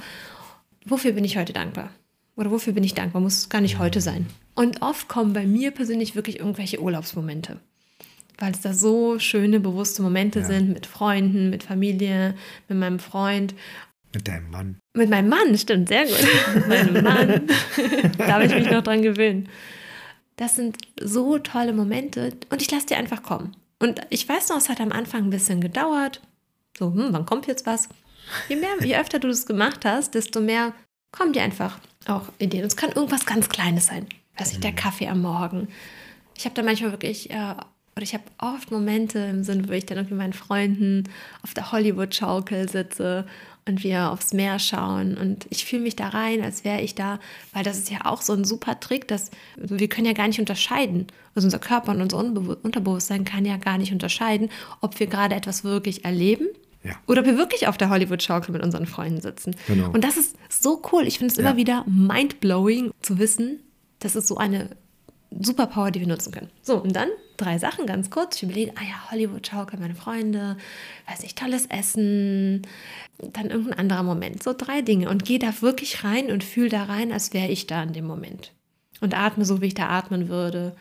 Wofür 0.86 1.13
bin 1.13 1.24
ich 1.24 1.38
heute 1.38 1.54
dankbar? 1.54 1.92
Oder 2.36 2.51
wofür 2.51 2.74
bin 2.74 2.83
ich 2.83 2.95
dankbar? 2.95 3.22
Muss 3.22 3.50
gar 3.50 3.62
nicht 3.62 3.78
heute 3.78 4.01
sein. 4.01 4.25
Und 4.56 4.81
oft 4.81 5.07
kommen 5.07 5.33
bei 5.33 5.45
mir 5.45 5.72
persönlich 5.72 6.16
wirklich 6.16 6.39
irgendwelche 6.39 6.81
Urlaubsmomente 6.81 7.60
weil 8.41 8.51
es 8.53 8.61
da 8.61 8.73
so 8.73 9.19
schöne, 9.19 9.59
bewusste 9.59 10.01
Momente 10.01 10.39
Ja. 10.39 10.45
sind 10.45 10.69
mit 10.73 10.85
Freunden, 10.85 11.49
mit 11.49 11.63
Familie, 11.63 12.35
mit 12.67 12.77
meinem 12.77 12.99
Freund, 12.99 13.53
Mit 14.13 14.27
deinem 14.27 14.49
Mann. 14.51 14.77
mit 14.95 15.09
meinem 15.09 15.29
Mann, 15.29 15.57
stimmt, 15.57 15.88
sehr 15.89 16.05
gut. 16.05 16.17
mit 16.55 16.67
meinem 16.67 17.03
Mann. 17.03 17.47
da 18.17 18.27
habe 18.33 18.45
ich 18.45 18.53
mich 18.53 18.69
noch 18.69 18.83
dran 18.83 19.01
gewöhnt. 19.01 19.47
Das 20.38 20.55
sind 20.55 20.77
so 20.99 21.38
tolle 21.38 21.71
Momente 21.73 22.33
und 22.49 22.61
ich 22.61 22.71
lasse 22.71 22.88
die 22.88 22.95
einfach 22.95 23.21
kommen. 23.23 23.55
Und 23.79 24.01
ich 24.09 24.27
weiß 24.27 24.49
noch, 24.49 24.57
es 24.57 24.69
hat 24.69 24.81
am 24.81 24.92
Anfang 24.92 25.23
ein 25.25 25.30
bisschen 25.30 25.61
gedauert. 25.61 26.21
So, 26.77 26.94
hm, 26.94 27.09
wann 27.11 27.25
kommt 27.25 27.47
jetzt 27.47 27.66
was? 27.66 27.89
Je 28.49 28.56
mehr, 28.56 28.69
je 28.81 28.95
öfter 28.97 29.19
du 29.19 29.27
das 29.27 29.45
gemacht 29.45 29.85
hast, 29.85 30.13
desto 30.16 30.39
mehr 30.42 30.73
kommen 31.11 31.33
dir 31.33 31.44
einfach 31.44 31.80
auch 32.07 32.23
Ideen. 32.39 32.63
Es 32.66 32.75
kann 32.77 32.92
irgendwas 32.92 33.25
ganz 33.25 33.49
Kleines 33.49 33.87
sein. 33.87 34.07
Weiß 34.37 34.49
nicht, 34.49 34.63
der 34.63 34.71
Kaffee 34.73 35.07
am 35.09 35.21
Morgen. 35.21 35.68
Ich 36.37 36.45
habe 36.45 36.56
da 36.56 36.63
manchmal 36.63 36.92
wirklich, 36.92 37.30
äh, 37.30 37.56
oder 37.95 38.04
ich 38.04 38.14
habe 38.14 38.24
oft 38.38 38.71
Momente 38.71 39.19
im 39.19 39.44
Sinn, 39.44 39.68
wo 39.68 39.74
ich 39.74 39.86
dann 39.86 39.98
irgendwie 39.98 40.14
mit 40.16 40.24
meinen 40.24 40.33
Freunden 40.33 41.04
auf 41.44 41.54
der 41.54 41.71
Hollywood-Schaukel 41.71 42.69
sitze 42.69 43.26
und 43.68 43.83
wir 43.83 44.12
aufs 44.12 44.33
Meer 44.33 44.60
schauen 44.60 45.18
und 45.18 45.45
ich 45.50 45.66
fühle 45.66 45.83
mich 45.83 45.95
da 45.95 46.07
rein, 46.07 46.42
als 46.42 46.64
wäre 46.64 46.81
ich 46.81 46.95
da, 46.95 47.19
weil 47.54 47.64
das 47.64 47.78
ist 47.78 47.92
ja 47.92 48.06
auch 48.06 48.21
so 48.21 48.33
ein 48.33 48.44
super 48.45 48.80
Trick, 48.80 49.07
dass 49.07 49.30
wir 49.57 49.88
können 49.90 50.07
ja 50.07 50.14
gar 50.14 50.28
nicht 50.28 50.40
unterscheiden. 50.40 51.07
Also 51.36 51.45
unser 51.45 51.60
Körper 51.60 51.92
und 51.92 52.02
unser 52.02 52.18
Unterbewusstsein 52.18 53.24
kann 53.26 53.45
ja 53.45 53.57
gar 53.57 53.78
nicht 53.78 53.92
unterscheiden, 53.92 54.50
ob 54.80 55.00
wir 55.00 55.07
gerade 55.07 55.36
etwas 55.36 55.64
wirklich 55.64 56.06
erleben 56.06 56.48
Ja. 56.83 56.94
oder 57.07 57.21
ob 57.21 57.28
wir 57.28 57.38
wirklich 57.38 57.68
auf 57.68 57.78
der 57.78 57.90
Hollywood-Schaukel 57.90 58.52
mit 58.54 58.64
unseren 58.64 58.88
Freunden 58.88 59.21
sitzen. 59.21 59.56
Genau. 59.68 59.92
Und 59.92 60.04
das 60.04 60.18
ist 60.18 60.36
so 60.50 60.81
cool. 60.92 61.04
Ich 61.06 61.19
finde 61.19 61.33
es 61.33 61.38
Ja. 61.38 61.44
immer 61.45 61.57
wieder 61.57 61.83
mind-blowing 61.88 62.92
zu 63.02 63.19
wissen, 63.19 63.60
das 64.00 64.16
ist 64.16 64.28
so 64.28 64.38
eine 64.38 64.69
Superpower, 65.40 65.92
die 65.92 66.00
wir 66.00 66.07
nutzen 66.07 66.31
können. 66.33 66.50
So, 66.62 66.78
und 66.81 66.95
dann 66.95 67.10
drei 67.42 67.57
Sachen 67.57 67.86
ganz 67.86 68.10
kurz. 68.10 68.38
Ich 68.38 68.44
überlege, 68.44 68.71
ah 68.76 68.83
ja, 68.83 69.12
Hollywood-Schaukel, 69.12 69.80
meine 69.80 69.95
Freunde, 69.95 70.57
weiß 71.10 71.21
nicht, 71.24 71.38
tolles 71.38 71.66
Essen, 71.68 72.62
dann 73.33 73.50
irgendein 73.50 73.80
anderer 73.80 74.04
Moment. 74.04 74.42
So 74.44 74.54
drei 74.57 74.81
Dinge. 74.81 75.10
Und 75.10 75.26
gehe 75.26 75.40
da 75.40 75.62
wirklich 75.62 76.04
rein 76.04 76.31
und 76.31 76.44
fühle 76.44 76.69
da 76.69 76.83
rein, 76.83 77.12
als 77.12 77.33
wäre 77.33 77.50
ich 77.50 77.68
da 77.68 77.83
in 77.83 77.94
dem 77.94 78.06
Moment. 78.06 78.54
Und 79.02 79.18
atme 79.18 79.45
so, 79.45 79.62
wie 79.62 79.68
ich 79.68 79.74
da 79.74 79.88
atmen 79.90 80.30
würde. 80.30 80.76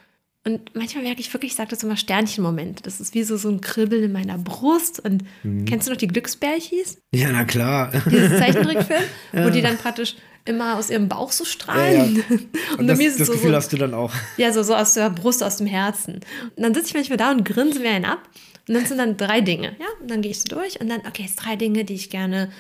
Und 0.47 0.75
manchmal 0.75 1.05
merke 1.05 1.21
ich 1.21 1.33
wirklich, 1.35 1.51
ich 1.53 1.57
sage 1.57 1.69
das 1.71 1.83
immer 1.83 1.97
Sternchenmoment. 1.99 2.87
Das 2.87 2.99
ist 3.01 3.13
wie 3.15 3.25
so, 3.25 3.37
so 3.37 3.51
ein 3.51 3.61
Kribbeln 3.61 4.05
in 4.05 4.13
meiner 4.13 4.39
Brust. 4.39 4.99
Und 5.01 5.23
Mhm. 5.43 5.67
kennst 5.67 5.87
du 5.87 5.93
noch 5.93 5.99
die 5.99 6.07
Glücksbärchis? 6.09 6.99
Ja, 7.15 7.31
na 7.31 7.45
klar. 7.45 7.91
Dieses 8.11 8.39
Zeichentrickfilm, 8.39 9.03
wo 9.33 9.51
die 9.51 9.61
dann 9.61 9.77
praktisch 9.77 10.17
immer 10.45 10.77
aus 10.79 10.91
ihrem 10.91 11.09
Bauch 11.09 11.33
so 11.33 11.45
strahlen. 11.45 12.17
Ja, 12.17 12.37
Und, 12.73 12.79
bei 12.79 12.85
das, 12.85 12.99
mir 12.99 13.09
ist 13.09 13.21
das 13.21 13.27
so, 13.29 13.33
Gefühl 13.35 13.51
so, 13.51 13.57
hast 13.57 13.73
du 13.73 13.77
dann 13.77 13.95
auch. 13.95 14.13
ja, 14.37 14.53
so, 14.53 14.63
so 14.63 14.75
aus 14.75 14.95
der 14.95 15.11
Brust, 15.11 15.43
aus 15.43 15.59
dem 15.59 15.67
Herzen. 15.67 16.21
Und 16.57 16.63
dann 16.63 16.75
sitze 16.75 16.89
ich 16.89 16.95
manchmal 16.95 17.19
da 17.19 17.31
und 17.31 17.45
grinse 17.45 17.81
mir 17.81 17.91
einen 17.91 18.05
ab. 18.05 18.21
Und 18.69 18.75
dann 18.75 18.87
sind 18.87 18.99
dann 18.99 19.17
drei 19.17 19.41
Dinge. 19.41 19.77
Ja, 19.81 19.87
und 20.01 20.11
dann 20.11 20.23
gehe 20.23 20.31
ich 20.31 20.41
so 20.41 20.49
durch 20.49 20.81
und 20.81 20.89
dann, 20.89 21.01
okay, 21.07 21.23
jetzt 21.23 21.37
drei 21.37 21.57
Dinge, 21.57 21.85
die 21.85 21.95
ich 21.95 22.11
gerne 22.11 22.51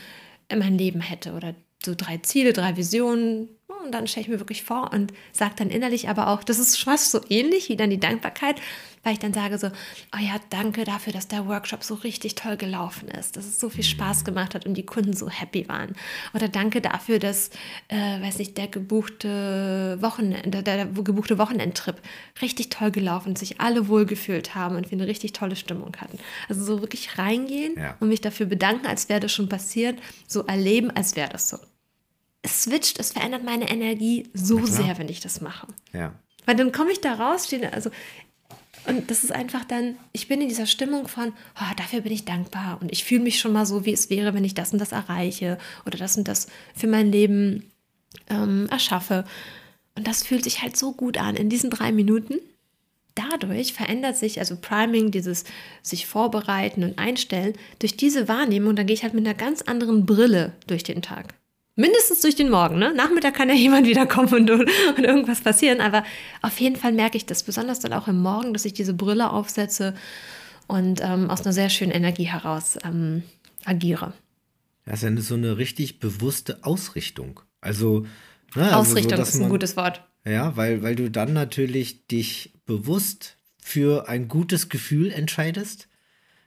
in 0.49 0.58
meinem 0.58 0.76
Leben 0.76 1.00
hätte. 1.00 1.32
Oder 1.32 1.54
so 1.84 1.94
drei 1.96 2.18
Ziele, 2.18 2.52
drei 2.52 2.76
Visionen. 2.76 3.49
Und 3.84 3.92
dann 3.92 4.06
stelle 4.06 4.22
ich 4.22 4.28
mir 4.28 4.40
wirklich 4.40 4.62
vor 4.62 4.92
und 4.92 5.12
sage 5.32 5.54
dann 5.56 5.70
innerlich 5.70 6.08
aber 6.08 6.28
auch, 6.28 6.42
das 6.42 6.58
ist 6.58 6.78
fast 6.78 7.10
so 7.10 7.20
ähnlich 7.28 7.68
wie 7.68 7.76
dann 7.76 7.90
die 7.90 8.00
Dankbarkeit, 8.00 8.60
weil 9.02 9.14
ich 9.14 9.18
dann 9.18 9.32
sage 9.32 9.56
so, 9.58 9.68
oh 9.68 10.20
ja, 10.20 10.37
danke 10.50 10.84
dafür, 10.84 11.12
dass 11.12 11.26
der 11.26 11.46
Workshop 11.46 11.82
so 11.82 11.94
richtig 11.94 12.34
toll 12.34 12.56
gelaufen 12.56 13.08
ist, 13.08 13.37
dass 13.37 13.46
es 13.46 13.58
so 13.58 13.70
viel 13.70 13.84
Spaß 13.84 14.25
gemacht 14.25 14.54
hat 14.54 14.66
und 14.66 14.75
die 14.75 14.84
Kunden 14.84 15.14
so 15.14 15.30
happy 15.30 15.68
waren. 15.68 15.94
Oder 16.34 16.49
danke 16.49 16.80
dafür, 16.80 17.18
dass, 17.18 17.50
äh, 17.88 18.20
weiß 18.20 18.38
nicht, 18.38 18.58
der 18.58 18.68
gebuchte 18.68 19.99
Wochenende, 20.00 20.62
der, 20.62 20.62
der 20.62 20.87
gebuchte 20.87 21.38
Wochenendtrip 21.38 21.96
richtig 22.42 22.68
toll 22.68 22.90
gelaufen 22.90 23.37
sich 23.37 23.60
alle 23.60 23.88
wohlgefühlt 23.88 24.54
haben 24.54 24.76
und 24.76 24.90
wir 24.90 24.99
eine 24.99 25.06
richtig 25.06 25.32
tolle 25.32 25.56
Stimmung 25.56 25.96
hatten. 25.99 26.18
Also 26.49 26.64
so 26.64 26.80
wirklich 26.80 27.16
reingehen 27.18 27.75
ja. 27.76 27.96
und 28.00 28.08
mich 28.08 28.20
dafür 28.20 28.46
bedanken, 28.46 28.87
als 28.87 29.08
wäre 29.08 29.20
das 29.20 29.32
schon 29.32 29.49
passiert, 29.49 29.99
so 30.26 30.42
erleben, 30.42 30.90
als 30.90 31.16
wäre 31.16 31.30
das 31.30 31.49
so. 31.49 31.56
Es 32.42 32.64
switcht, 32.64 32.99
es 32.99 33.12
verändert 33.12 33.44
meine 33.44 33.68
Energie 33.68 34.30
so 34.32 34.64
sehr, 34.64 34.99
wenn 34.99 35.09
ich 35.09 35.20
das 35.20 35.40
mache. 35.40 35.66
Ja. 35.92 36.14
Weil 36.47 36.56
dann 36.56 36.73
komme 36.73 36.90
ich 36.92 37.00
da 37.00 37.14
raus, 37.14 37.47
stehe, 37.47 37.73
also 37.73 37.90
und 38.87 39.11
das 39.11 39.25
ist 39.25 39.32
einfach 39.32 39.64
dann, 39.64 39.97
ich 40.12 40.26
bin 40.26 40.40
in 40.40 40.49
dieser 40.49 40.66
Stimmung 40.66 41.06
von, 41.06 41.32
oh, 41.56 41.75
dafür 41.76 42.00
bin 42.00 42.12
ich 42.12 42.25
dankbar 42.25 42.78
und 42.80 42.90
ich 42.90 43.04
fühle 43.04 43.23
mich 43.23 43.38
schon 43.38 43.52
mal 43.52 43.66
so, 43.66 43.85
wie 43.85 43.92
es 43.92 44.09
wäre, 44.11 44.35
wenn 44.35 44.44
ich 44.44 44.54
das 44.54 44.73
und 44.73 44.78
das 44.78 44.92
erreiche 44.92 45.59
oder 45.87 45.99
das 45.99 46.16
und 46.16 46.28
das 46.28 46.47
für 46.75 46.87
mein 46.87 47.12
Leben 47.12 47.70
ähm, 48.28 48.68
erschaffe. 48.70 49.25
Und 49.97 50.06
das 50.06 50.23
fühlt 50.23 50.44
sich 50.44 50.62
halt 50.62 50.76
so 50.76 50.92
gut 50.92 51.18
an 51.18 51.37
in 51.37 51.50
diesen 51.50 51.68
drei 51.68 51.92
Minuten. 51.92 52.37
Dadurch 53.14 53.75
verändert 53.75 54.16
sich, 54.16 54.38
also 54.38 54.56
Priming, 54.56 55.11
dieses 55.11 55.44
sich 55.82 56.06
vorbereiten 56.06 56.85
und 56.85 56.99
einstellen, 56.99 57.54
durch 57.80 57.97
diese 57.97 58.28
Wahrnehmung, 58.28 58.76
da 58.76 58.82
gehe 58.82 58.94
ich 58.94 59.02
halt 59.02 59.14
mit 59.14 59.26
einer 59.26 59.35
ganz 59.35 59.62
anderen 59.62 60.06
Brille 60.06 60.52
durch 60.66 60.85
den 60.85 61.02
Tag. 61.02 61.35
Mindestens 61.80 62.20
durch 62.20 62.37
den 62.37 62.50
Morgen. 62.50 62.78
Ne? 62.78 62.92
Nachmittag 62.94 63.34
kann 63.34 63.49
ja 63.49 63.54
jemand 63.66 63.87
wiederkommen 63.87 64.32
und, 64.34 64.50
und 64.50 64.68
irgendwas 64.99 65.40
passieren. 65.40 65.80
Aber 65.80 66.04
auf 66.42 66.60
jeden 66.60 66.76
Fall 66.76 66.92
merke 66.92 67.16
ich 67.16 67.25
das, 67.25 67.42
besonders 67.42 67.80
dann 67.80 67.94
auch 67.94 68.06
im 68.06 68.20
Morgen, 68.20 68.52
dass 68.52 68.66
ich 68.66 68.75
diese 68.75 68.92
Brille 68.92 69.30
aufsetze 69.30 69.94
und 70.66 71.00
ähm, 71.02 71.30
aus 71.30 71.40
einer 71.40 71.54
sehr 71.54 71.70
schönen 71.70 71.90
Energie 71.90 72.25
heraus 72.25 72.78
ähm, 72.84 73.22
agiere. 73.64 74.12
Das 74.84 75.02
ist 75.02 75.08
ja 75.08 75.20
so 75.22 75.34
eine 75.34 75.56
richtig 75.56 76.00
bewusste 76.00 76.58
Ausrichtung. 76.62 77.40
Also, 77.62 78.06
ne, 78.54 78.76
Ausrichtung 78.76 79.18
also 79.18 79.25
so, 79.25 79.38
ist 79.38 79.44
ein 79.44 79.50
gutes 79.50 79.76
Wort. 79.76 80.02
Ja, 80.26 80.56
weil, 80.56 80.82
weil 80.82 80.96
du 80.96 81.10
dann 81.10 81.32
natürlich 81.32 82.06
dich 82.08 82.52
bewusst 82.66 83.37
für 83.58 84.06
ein 84.06 84.28
gutes 84.28 84.68
Gefühl 84.68 85.10
entscheidest. 85.10 85.88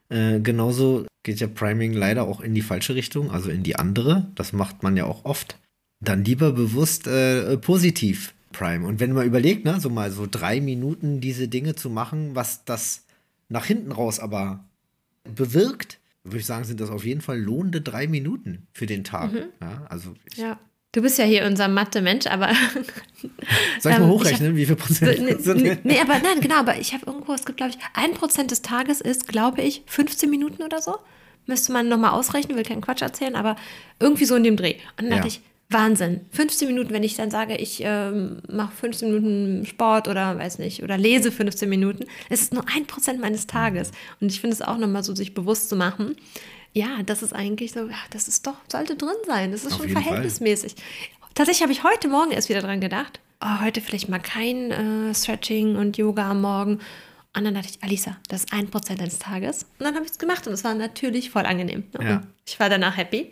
Äh, 0.10 0.42
genauso 0.42 1.08
geht 1.24 1.39
ja 1.39 1.48
Priming 1.48 1.94
leider 1.94 2.24
auch 2.24 2.42
in 2.42 2.53
die 2.53 2.62
falsche 2.62 2.96
Richtung, 2.96 3.32
also 3.32 3.50
in 3.50 3.63
die 3.63 3.77
andere. 3.77 4.27
Das 4.36 4.53
macht 4.53 4.84
man 4.84 4.96
ja 4.98 5.06
auch 5.06 5.25
oft. 5.25 5.58
Dann 6.00 6.24
lieber 6.24 6.51
bewusst 6.51 7.08
äh, 7.08 7.58
positiv 7.58 8.34
Prime. 8.51 8.86
Und 8.86 9.00
wenn 9.00 9.12
man 9.12 9.25
überlegt, 9.25 9.65
ne, 9.65 9.80
so 9.80 9.89
mal 9.89 10.12
so 10.12 10.27
drei 10.30 10.62
Minuten 10.62 11.20
diese 11.20 11.48
Dinge 11.48 11.75
zu 11.75 11.89
machen, 11.89 12.36
was 12.36 12.65
das 12.65 13.06
nach 13.50 13.65
hinten 13.65 13.92
raus 13.92 14.20
aber 14.20 14.63
bewirkt, 15.24 16.00
würde 16.24 16.39
ich 16.39 16.46
sagen, 16.46 16.63
sind 16.63 16.80
das 16.80 16.89
auf 16.89 17.03
jeden 17.06 17.22
Fall 17.22 17.39
lohnende 17.39 17.82
drei 17.82 18.08
Minuten 18.08 18.68
für 18.72 18.86
den 18.86 19.03
Tag. 19.03 19.34
Mhm. 19.34 19.46
Ja, 19.62 19.86
also 19.89 20.13
ja. 20.36 20.60
Du 20.94 21.02
bist 21.02 21.18
ja 21.18 21.26
hier 21.26 21.46
unser 21.46 21.68
Mathe-Mensch, 21.68 22.28
aber. 22.28 22.50
Soll 23.80 23.92
ich 23.92 23.98
mal 23.98 24.04
ähm, 24.04 24.10
hochrechnen, 24.10 24.50
hab, 24.50 24.56
wie 24.56 24.66
viel 24.66 24.76
Prozent? 24.76 25.22
Nee, 25.22 25.38
nee, 25.56 25.78
nee, 25.84 26.00
aber 26.00 26.20
nein, 26.20 26.40
genau, 26.40 26.58
aber 26.58 26.78
ich 26.78 26.94
habe 26.94 27.08
irgendwo, 27.08 27.34
es 27.34 27.46
gibt, 27.46 27.58
glaube 27.58 27.72
ich, 27.72 27.80
ein 27.96 28.14
Prozent 28.14 28.52
des 28.52 28.62
Tages 28.62 29.02
ist, 29.02 29.28
glaube 29.28 29.62
ich, 29.64 29.82
15 29.88 30.30
Minuten 30.30 30.62
oder 30.62 30.82
so. 30.82 30.96
Müsste 31.48 31.74
man 31.74 31.90
nochmal 31.90 32.12
ausrechnen, 32.12 32.56
will 32.56 32.64
keinen 32.64 32.82
Quatsch 32.82 33.02
erzählen, 33.02 33.36
aber 33.36 33.56
irgendwie 34.00 34.26
so 34.26 34.36
in 34.36 34.44
dem 34.44 34.56
Dreh. 34.56 34.76
Und 35.00 35.06
dann 35.06 35.08
ja. 35.08 35.16
dachte 35.16 35.30
ich, 35.30 35.42
Wahnsinn. 35.70 36.22
15 36.32 36.68
Minuten, 36.68 36.92
wenn 36.92 37.02
ich 37.02 37.16
dann 37.16 37.32
sage, 37.32 37.58
ich 37.58 37.82
ähm, 37.84 38.44
mache 38.48 38.76
15 38.76 39.12
Minuten 39.12 39.66
Sport 39.66 40.08
oder 40.08 40.38
weiß 40.38 40.60
nicht, 40.60 40.84
oder 40.84 41.00
lese 41.00 41.32
15 41.32 41.68
Minuten, 41.68 42.06
es 42.30 42.42
ist 42.42 42.54
nur 42.54 42.66
ein 42.74 42.86
Prozent 42.86 43.20
meines 43.20 43.48
Tages. 43.48 43.92
Und 44.22 44.32
ich 44.32 44.40
finde 44.40 44.54
es 44.54 44.62
auch 44.62 44.78
nochmal 44.78 45.04
so, 45.04 45.16
sich 45.16 45.34
bewusst 45.34 45.70
zu 45.70 45.76
machen 45.76 46.16
ja, 46.74 47.03
das 47.06 47.22
ist 47.24 47.34
eigentlich 47.34 47.72
so, 47.72 47.88
ja, 47.88 47.98
das 48.10 48.27
ist 48.27 48.46
doch, 48.48 48.56
sollte 48.68 48.96
drin 48.96 49.15
sein. 49.25 49.51
Das 49.51 49.63
ist 49.63 49.74
Auf 49.74 49.80
schon 49.80 49.89
verhältnismäßig. 49.89 50.74
Fall. 50.74 50.84
Tatsächlich 51.36 51.63
habe 51.63 51.72
ich 51.72 51.84
heute 51.84 52.08
Morgen 52.08 52.32
erst 52.32 52.50
wieder 52.50 52.62
dran 52.62 52.82
gedacht. 52.82 53.20
Oh, 53.42 53.62
heute 53.62 53.82
vielleicht 53.82 54.10
mal 54.10 54.20
kein 54.20 54.72
äh, 54.72 55.13
Stretching 55.13 55.75
und 55.75 55.98
Yoga 55.98 56.32
am 56.32 56.42
Morgen. 56.42 56.80
Und 57.36 57.44
dann 57.44 57.56
dachte 57.56 57.70
ich, 57.72 57.84
Alisa, 57.84 58.18
das 58.27 58.46
ist 58.46 58.53
ein 58.53 58.70
Prozent 58.70 59.01
deines 59.01 59.20
Tages. 59.20 59.63
Und 59.80 59.86
dann 59.86 59.96
habe 59.96 60.06
ich 60.06 60.12
es 60.12 60.20
gemacht 60.20 60.46
und 60.48 60.53
es 60.53 60.63
war 60.63 60.74
natürlich 60.75 61.32
voll 61.32 61.46
angenehm. 61.46 61.84
Ja. 62.00 62.22
Ich 62.46 62.60
war 62.60 62.70
danach 62.70 62.96
happy. 62.96 63.30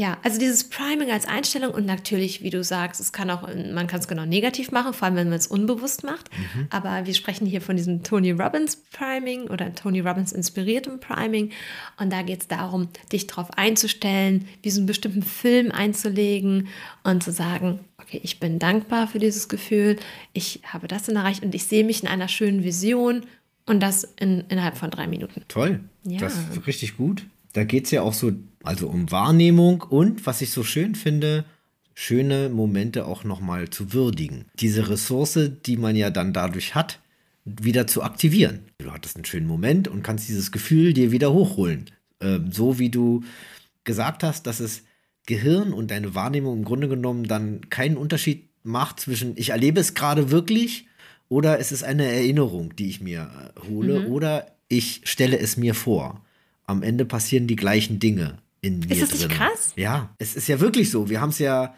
Ja, 0.00 0.16
also 0.22 0.38
dieses 0.38 0.64
Priming 0.64 1.10
als 1.10 1.26
Einstellung 1.26 1.74
und 1.74 1.84
natürlich, 1.84 2.42
wie 2.42 2.48
du 2.48 2.64
sagst, 2.64 3.02
es 3.02 3.12
kann 3.12 3.28
auch, 3.28 3.42
man 3.42 3.86
kann 3.86 4.00
es 4.00 4.08
genau 4.08 4.24
negativ 4.24 4.70
machen, 4.70 4.94
vor 4.94 5.04
allem 5.04 5.16
wenn 5.16 5.28
man 5.28 5.36
es 5.36 5.46
unbewusst 5.46 6.04
macht. 6.04 6.30
Mhm. 6.32 6.68
Aber 6.70 7.04
wir 7.04 7.12
sprechen 7.12 7.46
hier 7.46 7.60
von 7.60 7.76
diesem 7.76 8.02
Tony 8.02 8.30
Robbins 8.30 8.76
Priming 8.76 9.42
oder 9.50 9.74
Tony 9.74 10.00
Robbins 10.00 10.32
inspiriertem 10.32 11.00
Priming. 11.00 11.50
Und 11.98 12.10
da 12.14 12.22
geht 12.22 12.40
es 12.40 12.48
darum, 12.48 12.88
dich 13.12 13.26
darauf 13.26 13.50
einzustellen, 13.58 14.48
wie 14.62 14.70
so 14.70 14.80
einen 14.80 14.86
bestimmten 14.86 15.22
Film 15.22 15.70
einzulegen 15.70 16.68
und 17.04 17.22
zu 17.22 17.30
sagen, 17.30 17.80
okay, 17.98 18.22
ich 18.22 18.40
bin 18.40 18.58
dankbar 18.58 19.06
für 19.06 19.18
dieses 19.18 19.50
Gefühl, 19.50 19.98
ich 20.32 20.62
habe 20.64 20.88
das 20.88 21.02
dann 21.02 21.16
erreicht 21.16 21.42
und 21.42 21.54
ich 21.54 21.64
sehe 21.64 21.84
mich 21.84 22.02
in 22.02 22.08
einer 22.08 22.28
schönen 22.28 22.64
Vision 22.64 23.26
und 23.66 23.80
das 23.80 24.04
in, 24.18 24.44
innerhalb 24.48 24.78
von 24.78 24.90
drei 24.90 25.06
Minuten. 25.06 25.44
Toll. 25.48 25.80
Ja. 26.04 26.20
Das 26.20 26.38
ist 26.38 26.66
richtig 26.66 26.96
gut. 26.96 27.26
Da 27.52 27.64
geht 27.64 27.84
es 27.84 27.90
ja 27.90 28.00
auch 28.00 28.14
so 28.14 28.32
also 28.62 28.88
um 28.88 29.10
Wahrnehmung 29.10 29.82
und, 29.82 30.26
was 30.26 30.42
ich 30.42 30.50
so 30.50 30.62
schön 30.62 30.94
finde, 30.94 31.44
schöne 31.94 32.48
Momente 32.48 33.06
auch 33.06 33.24
nochmal 33.24 33.70
zu 33.70 33.92
würdigen. 33.92 34.46
Diese 34.58 34.88
Ressource, 34.88 35.38
die 35.66 35.76
man 35.76 35.96
ja 35.96 36.10
dann 36.10 36.32
dadurch 36.32 36.74
hat, 36.74 37.00
wieder 37.44 37.86
zu 37.86 38.02
aktivieren. 38.02 38.60
Du 38.78 38.92
hattest 38.92 39.16
einen 39.16 39.24
schönen 39.24 39.46
Moment 39.46 39.88
und 39.88 40.02
kannst 40.02 40.28
dieses 40.28 40.52
Gefühl 40.52 40.92
dir 40.92 41.10
wieder 41.10 41.32
hochholen. 41.32 41.86
Ähm, 42.20 42.52
so 42.52 42.78
wie 42.78 42.90
du 42.90 43.22
gesagt 43.84 44.22
hast, 44.22 44.46
dass 44.46 44.60
es 44.60 44.82
Gehirn 45.26 45.72
und 45.72 45.90
deine 45.90 46.14
Wahrnehmung 46.14 46.58
im 46.58 46.64
Grunde 46.64 46.88
genommen 46.88 47.24
dann 47.24 47.68
keinen 47.70 47.96
Unterschied 47.96 48.48
macht 48.62 49.00
zwischen 49.00 49.32
ich 49.36 49.50
erlebe 49.50 49.80
es 49.80 49.94
gerade 49.94 50.30
wirklich 50.30 50.86
oder 51.28 51.58
es 51.58 51.72
ist 51.72 51.82
eine 51.82 52.04
Erinnerung, 52.04 52.76
die 52.76 52.88
ich 52.88 53.00
mir 53.00 53.30
äh, 53.56 53.68
hole 53.68 54.00
mhm. 54.00 54.06
oder 54.06 54.46
ich 54.68 55.02
stelle 55.04 55.38
es 55.38 55.56
mir 55.56 55.74
vor. 55.74 56.24
Am 56.64 56.82
Ende 56.82 57.04
passieren 57.04 57.46
die 57.46 57.56
gleichen 57.56 57.98
Dinge 57.98 58.38
in 58.60 58.80
mir 58.80 58.90
Ist 58.90 59.02
das 59.02 59.12
nicht 59.12 59.30
krass? 59.30 59.72
Ja, 59.76 60.14
es 60.18 60.36
ist 60.36 60.48
ja 60.48 60.60
wirklich 60.60 60.90
so. 60.90 61.08
Wir 61.08 61.20
haben 61.20 61.30
es 61.30 61.38
ja 61.38 61.74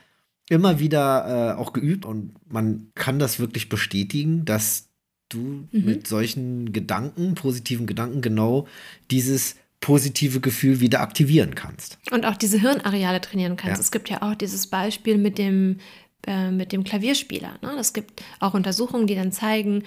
immer 0.48 0.78
wieder 0.80 1.54
äh, 1.56 1.60
auch 1.60 1.72
geübt 1.72 2.04
und 2.04 2.34
man 2.50 2.88
kann 2.94 3.18
das 3.18 3.38
wirklich 3.38 3.68
bestätigen, 3.68 4.44
dass 4.44 4.88
du 5.28 5.66
mhm. 5.70 5.84
mit 5.84 6.06
solchen 6.06 6.72
Gedanken, 6.72 7.34
positiven 7.34 7.86
Gedanken, 7.86 8.20
genau 8.20 8.66
dieses 9.10 9.56
positive 9.80 10.40
Gefühl 10.40 10.80
wieder 10.80 11.00
aktivieren 11.00 11.54
kannst. 11.54 11.98
Und 12.10 12.24
auch 12.24 12.36
diese 12.36 12.58
Hirnareale 12.58 13.20
trainieren 13.20 13.56
kannst. 13.56 13.78
Ja. 13.78 13.82
Es 13.82 13.90
gibt 13.90 14.08
ja 14.08 14.22
auch 14.22 14.34
dieses 14.34 14.68
Beispiel 14.68 15.18
mit 15.18 15.38
dem, 15.38 15.78
äh, 16.26 16.50
mit 16.50 16.72
dem 16.72 16.84
Klavierspieler. 16.84 17.58
Ne? 17.62 17.72
Es 17.78 17.92
gibt 17.92 18.22
auch 18.38 18.54
Untersuchungen, 18.54 19.06
die 19.06 19.16
dann 19.16 19.32
zeigen, 19.32 19.82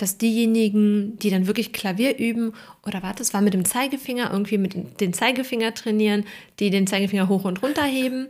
dass 0.00 0.18
diejenigen, 0.18 1.18
die 1.18 1.30
dann 1.30 1.46
wirklich 1.46 1.72
Klavier 1.72 2.18
üben, 2.18 2.52
oder 2.86 3.02
warte, 3.02 3.22
es 3.22 3.34
war 3.34 3.42
mit 3.42 3.54
dem 3.54 3.64
Zeigefinger, 3.64 4.30
irgendwie 4.32 4.58
mit 4.58 5.00
den 5.00 5.12
Zeigefinger 5.12 5.74
trainieren, 5.74 6.24
die 6.58 6.70
den 6.70 6.86
Zeigefinger 6.86 7.28
hoch 7.28 7.44
und 7.44 7.62
runter 7.62 7.84
heben, 7.84 8.28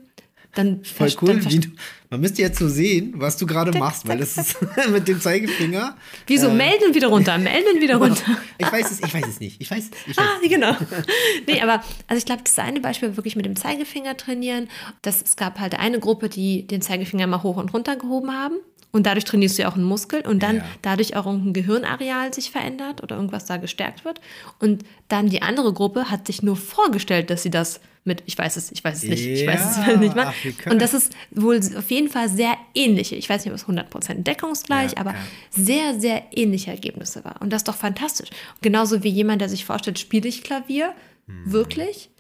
dann 0.55 0.83
Voll 0.83 1.13
cool. 1.23 1.39
Dann 1.39 1.61
du, 1.61 1.69
man 2.11 2.21
müsste 2.21 2.43
jetzt 2.43 2.59
so 2.59 2.69
sehen, 2.69 3.13
was 3.17 3.37
du 3.37 3.47
gerade 3.47 3.79
machst, 3.79 4.09
weil 4.09 4.19
das 4.19 4.37
ist 4.37 4.57
mit 4.91 5.07
dem 5.07 5.21
Zeigefinger. 5.21 5.97
Wieso 6.27 6.49
äh, 6.49 6.55
melden 6.55 6.93
wieder 6.93 7.07
runter, 7.07 7.39
melden 7.39 7.81
wieder 7.81 7.97
runter. 7.97 8.37
ich 8.59 8.73
weiß 8.73 8.91
es, 8.91 9.01
ich 9.01 9.15
weiß 9.15 9.29
es 9.29 9.39
nicht. 9.39 9.61
Ich 9.61 9.71
weiß, 9.71 9.91
ich 10.09 10.17
weiß 10.17 10.27
ah, 10.27 10.49
genau. 10.49 10.77
nee, 11.47 11.61
aber 11.61 11.85
also 12.09 12.19
ich 12.19 12.25
glaube, 12.25 12.43
das 12.43 12.59
eine 12.59 12.81
Beispiel 12.81 13.17
wirklich 13.17 13.37
mit 13.37 13.47
dem 13.47 13.55
Zeigefinger 13.55 14.17
trainieren. 14.17 14.69
Das, 15.03 15.23
es 15.23 15.37
gab 15.37 15.61
halt 15.61 15.79
eine 15.79 16.01
Gruppe, 16.01 16.29
die 16.29 16.67
den 16.67 16.83
Zeigefinger 16.83 17.29
mal 17.29 17.45
hoch 17.45 17.57
und 17.57 17.73
runter 17.73 17.95
gehoben 17.95 18.33
haben. 18.33 18.57
Und 18.93 19.07
dadurch 19.07 19.25
trainierst 19.25 19.57
du 19.57 19.63
ja 19.63 19.69
auch 19.69 19.77
einen 19.77 19.85
Muskel 19.85 20.23
und 20.23 20.43
dann 20.43 20.57
ja. 20.57 20.65
dadurch 20.83 21.15
auch 21.15 21.27
irgendein 21.27 21.53
Gehirnareal 21.53 22.35
sich 22.35 22.51
verändert 22.51 23.03
oder 23.03 23.17
irgendwas 23.17 23.45
da 23.47 23.57
gestärkt 23.57 24.05
wird. 24.05 24.21
Und 24.59 24.85
dann 25.09 25.29
die 25.29 25.43
andere 25.43 25.73
Gruppe 25.73 26.11
hat 26.11 26.27
sich 26.27 26.43
nur 26.43 26.57
vorgestellt, 26.57 27.31
dass 27.31 27.43
sie 27.43 27.51
das 27.51 27.81
mit, 28.05 28.23
ich 28.27 28.37
weiß 28.37 28.57
es, 28.57 28.73
ich 28.73 28.83
weiß 28.83 29.03
es 29.03 29.09
nicht, 29.09 29.25
ja, 29.25 29.33
ich 29.33 29.47
weiß 29.47 29.79
es 29.79 29.97
nicht 29.99 30.17
mal. 30.17 30.33
Und 30.71 30.81
das 30.81 30.95
ist 30.95 31.13
wohl 31.31 31.61
auf 31.77 31.91
jeden 31.91 32.09
Fall 32.09 32.29
sehr 32.29 32.57
ähnliche, 32.75 33.15
ich 33.15 33.29
weiß 33.29 33.45
nicht, 33.45 33.53
ob 33.53 33.59
es 33.59 33.67
100% 33.67 34.23
deckungsgleich, 34.23 34.93
ja, 34.93 34.99
aber 34.99 35.15
sehr, 35.51 36.01
sehr 36.01 36.23
ähnliche 36.33 36.71
Ergebnisse 36.71 37.25
war. 37.25 37.41
Und 37.41 37.51
das 37.51 37.61
ist 37.61 37.69
doch 37.69 37.77
fantastisch. 37.77 38.31
genauso 38.63 39.05
wie 39.05 39.11
jemand, 39.11 39.43
der 39.43 39.49
sich 39.49 39.65
vorstellt, 39.65 39.99
spiele 39.99 40.29
ich 40.29 40.43
Klavier, 40.43 40.95
hm. 41.27 41.53
wirklich? 41.53 42.11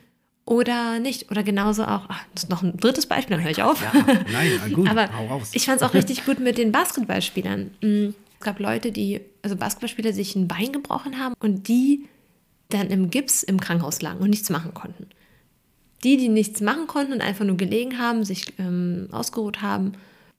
Oder 0.50 0.98
nicht. 0.98 1.30
Oder 1.30 1.44
genauso 1.44 1.84
auch, 1.84 2.06
ach, 2.08 2.24
das 2.34 2.42
ist 2.44 2.50
noch 2.50 2.62
ein 2.62 2.76
drittes 2.76 3.06
Beispiel, 3.06 3.36
dann 3.36 3.44
höre 3.44 3.52
ich 3.52 3.62
auf. 3.62 3.80
Ja, 3.80 3.92
nein, 4.32 4.72
gut, 4.74 4.88
Aber 4.90 5.08
ich 5.52 5.64
fand 5.64 5.80
es 5.80 5.88
auch 5.88 5.94
richtig 5.94 6.26
gut 6.26 6.40
mit 6.40 6.58
den 6.58 6.72
Basketballspielern. 6.72 7.70
Mm, 7.80 8.08
es 8.08 8.44
gab 8.44 8.58
Leute, 8.58 8.90
die, 8.90 9.20
also 9.42 9.54
Basketballspieler, 9.54 10.12
sich 10.12 10.34
ein 10.34 10.48
Bein 10.48 10.72
gebrochen 10.72 11.20
haben 11.20 11.34
und 11.38 11.68
die 11.68 12.08
dann 12.68 12.88
im 12.88 13.10
Gips 13.10 13.44
im 13.44 13.60
Krankenhaus 13.60 14.02
lagen 14.02 14.18
und 14.18 14.30
nichts 14.30 14.50
machen 14.50 14.74
konnten. 14.74 15.06
Die, 16.02 16.16
die 16.16 16.28
nichts 16.28 16.60
machen 16.60 16.88
konnten 16.88 17.12
und 17.12 17.20
einfach 17.20 17.44
nur 17.44 17.56
gelegen 17.56 17.98
haben, 17.98 18.24
sich 18.24 18.52
ähm, 18.58 19.06
ausgeruht 19.12 19.62
haben, 19.62 19.92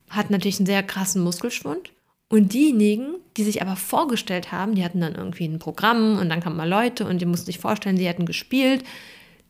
hatten 0.10 0.34
natürlich 0.34 0.60
einen 0.60 0.66
sehr 0.66 0.84
krassen 0.84 1.24
Muskelschwund. 1.24 1.94
Und 2.28 2.52
diejenigen, 2.52 3.16
die 3.38 3.44
sich 3.44 3.62
aber 3.62 3.78
vorgestellt 3.78 4.52
haben, 4.52 4.76
die 4.76 4.84
hatten 4.84 5.00
dann 5.00 5.16
irgendwie 5.16 5.46
ein 5.46 5.60
Programm 5.60 6.18
und 6.18 6.28
dann 6.28 6.42
kamen 6.42 6.58
mal 6.58 6.68
Leute 6.68 7.06
und 7.06 7.22
die 7.22 7.26
mussten 7.26 7.46
sich 7.46 7.60
vorstellen, 7.60 7.98
sie 7.98 8.08
hätten 8.08 8.26
gespielt. 8.26 8.84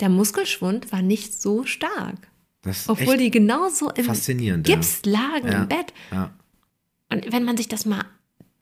Der 0.02 0.10
Muskelschwund 0.10 0.92
war 0.92 1.02
nicht 1.02 1.40
so 1.40 1.66
stark. 1.66 2.28
Obwohl 2.88 3.18
die 3.18 3.32
genauso 3.32 3.90
im 3.92 4.64
Gips 4.64 5.02
lagen 5.06 5.48
ja. 5.48 5.62
im 5.62 5.68
Bett. 5.68 5.94
Ja. 6.12 6.32
Und 7.10 7.32
wenn 7.32 7.44
man 7.44 7.58
sich 7.58 7.68
das 7.68 7.86
mal. 7.86 8.06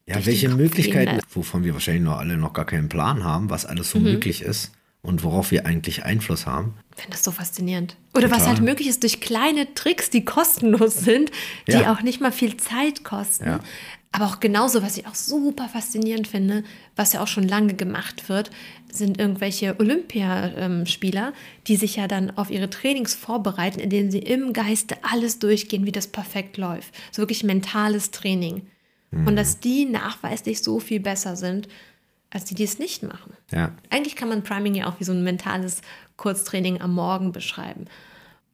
Ja, 0.06 0.26
welche 0.26 0.50
Möglichkeiten, 0.50 1.20
wovon 1.32 1.64
wir 1.64 1.74
wahrscheinlich 1.74 2.04
noch 2.04 2.18
alle 2.18 2.38
noch 2.38 2.54
gar 2.54 2.66
keinen 2.66 2.90
Plan 2.90 3.24
haben, 3.24 3.50
was 3.50 3.66
alles 3.66 3.92
so 3.92 4.00
mhm. 4.00 4.06
möglich 4.06 4.42
ist 4.42 4.72
und 5.02 5.24
worauf 5.24 5.52
wir 5.52 5.66
eigentlich 5.66 6.04
Einfluss 6.04 6.46
haben. 6.46 6.74
Ich 6.96 7.04
finde 7.04 7.16
das 7.16 7.24
so 7.24 7.32
faszinierend. 7.32 7.96
Oder 8.14 8.24
Total. 8.24 8.40
was 8.40 8.48
halt 8.48 8.62
möglich 8.62 8.88
ist 8.88 9.04
durch 9.04 9.22
kleine 9.22 9.74
Tricks, 9.76 10.10
die 10.10 10.26
kostenlos 10.26 10.96
sind, 10.96 11.32
die 11.68 11.74
ja. 11.74 11.94
auch 11.94 12.02
nicht 12.02 12.22
mal 12.22 12.32
viel 12.32 12.58
Zeit 12.58 13.04
kosten. 13.04 13.46
Ja. 13.46 13.60
Aber 14.12 14.26
auch 14.26 14.40
genauso, 14.40 14.82
was 14.82 14.98
ich 14.98 15.06
auch 15.06 15.16
super 15.16 15.70
faszinierend 15.70 16.28
finde, 16.28 16.64
was 16.96 17.14
ja 17.14 17.22
auch 17.22 17.28
schon 17.28 17.48
lange 17.48 17.76
gemacht 17.76 18.28
wird, 18.28 18.50
sind 18.92 19.20
irgendwelche 19.20 19.80
Olympiaspieler, 19.80 21.34
die 21.68 21.76
sich 21.76 21.98
ja 21.98 22.08
dann 22.08 22.36
auf 22.36 22.50
ihre 22.50 22.72
Trainings 22.72 23.14
vorbereiten, 23.14 23.80
indem 23.80 24.10
sie 24.10 24.20
im 24.20 24.52
Geiste 24.52 24.98
alles 25.04 25.38
durchgehen, 25.38 25.86
wie 25.86 25.92
das 25.92 26.08
perfekt 26.08 26.58
läuft. 26.58 26.94
So 27.12 27.22
wirklich 27.22 27.44
mentales 27.44 28.10
Training. 28.10 28.66
Mhm. 29.12 29.28
Und 29.28 29.36
dass 29.36 29.60
die 29.60 29.86
nachweislich 29.86 30.64
so 30.64 30.80
viel 30.80 31.00
besser 31.00 31.36
sind, 31.36 31.68
als 32.32 32.46
die, 32.46 32.56
die 32.56 32.64
es 32.64 32.80
nicht 32.80 33.04
machen. 33.04 33.34
Ja. 33.52 33.74
Eigentlich 33.92 34.16
kann 34.16 34.30
man 34.30 34.44
Priming 34.44 34.76
ja 34.76 34.88
auch 34.88 35.00
wie 35.00 35.04
so 35.04 35.12
ein 35.12 35.24
mentales 35.24 35.82
Kurztraining 36.18 36.82
am 36.82 36.94
Morgen 36.94 37.32
beschreiben. 37.32 37.86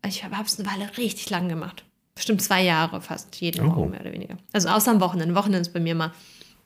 Ich 0.05 0.23
habe 0.23 0.35
es 0.45 0.59
eine 0.59 0.69
Weile 0.69 0.97
richtig 0.97 1.29
lang 1.29 1.49
gemacht. 1.49 1.83
Bestimmt 2.15 2.41
zwei 2.41 2.63
Jahre 2.63 3.01
fast, 3.01 3.35
jeden 3.41 3.65
oh. 3.65 3.69
Morgen 3.69 3.91
mehr 3.91 4.01
oder 4.01 4.13
weniger. 4.13 4.37
Also 4.53 4.69
außer 4.69 4.89
am 4.89 5.01
Wochenende. 5.01 5.35
Wochenende 5.35 5.59
ist 5.59 5.73
bei 5.73 5.81
mir 5.81 5.95
mal, 5.95 6.13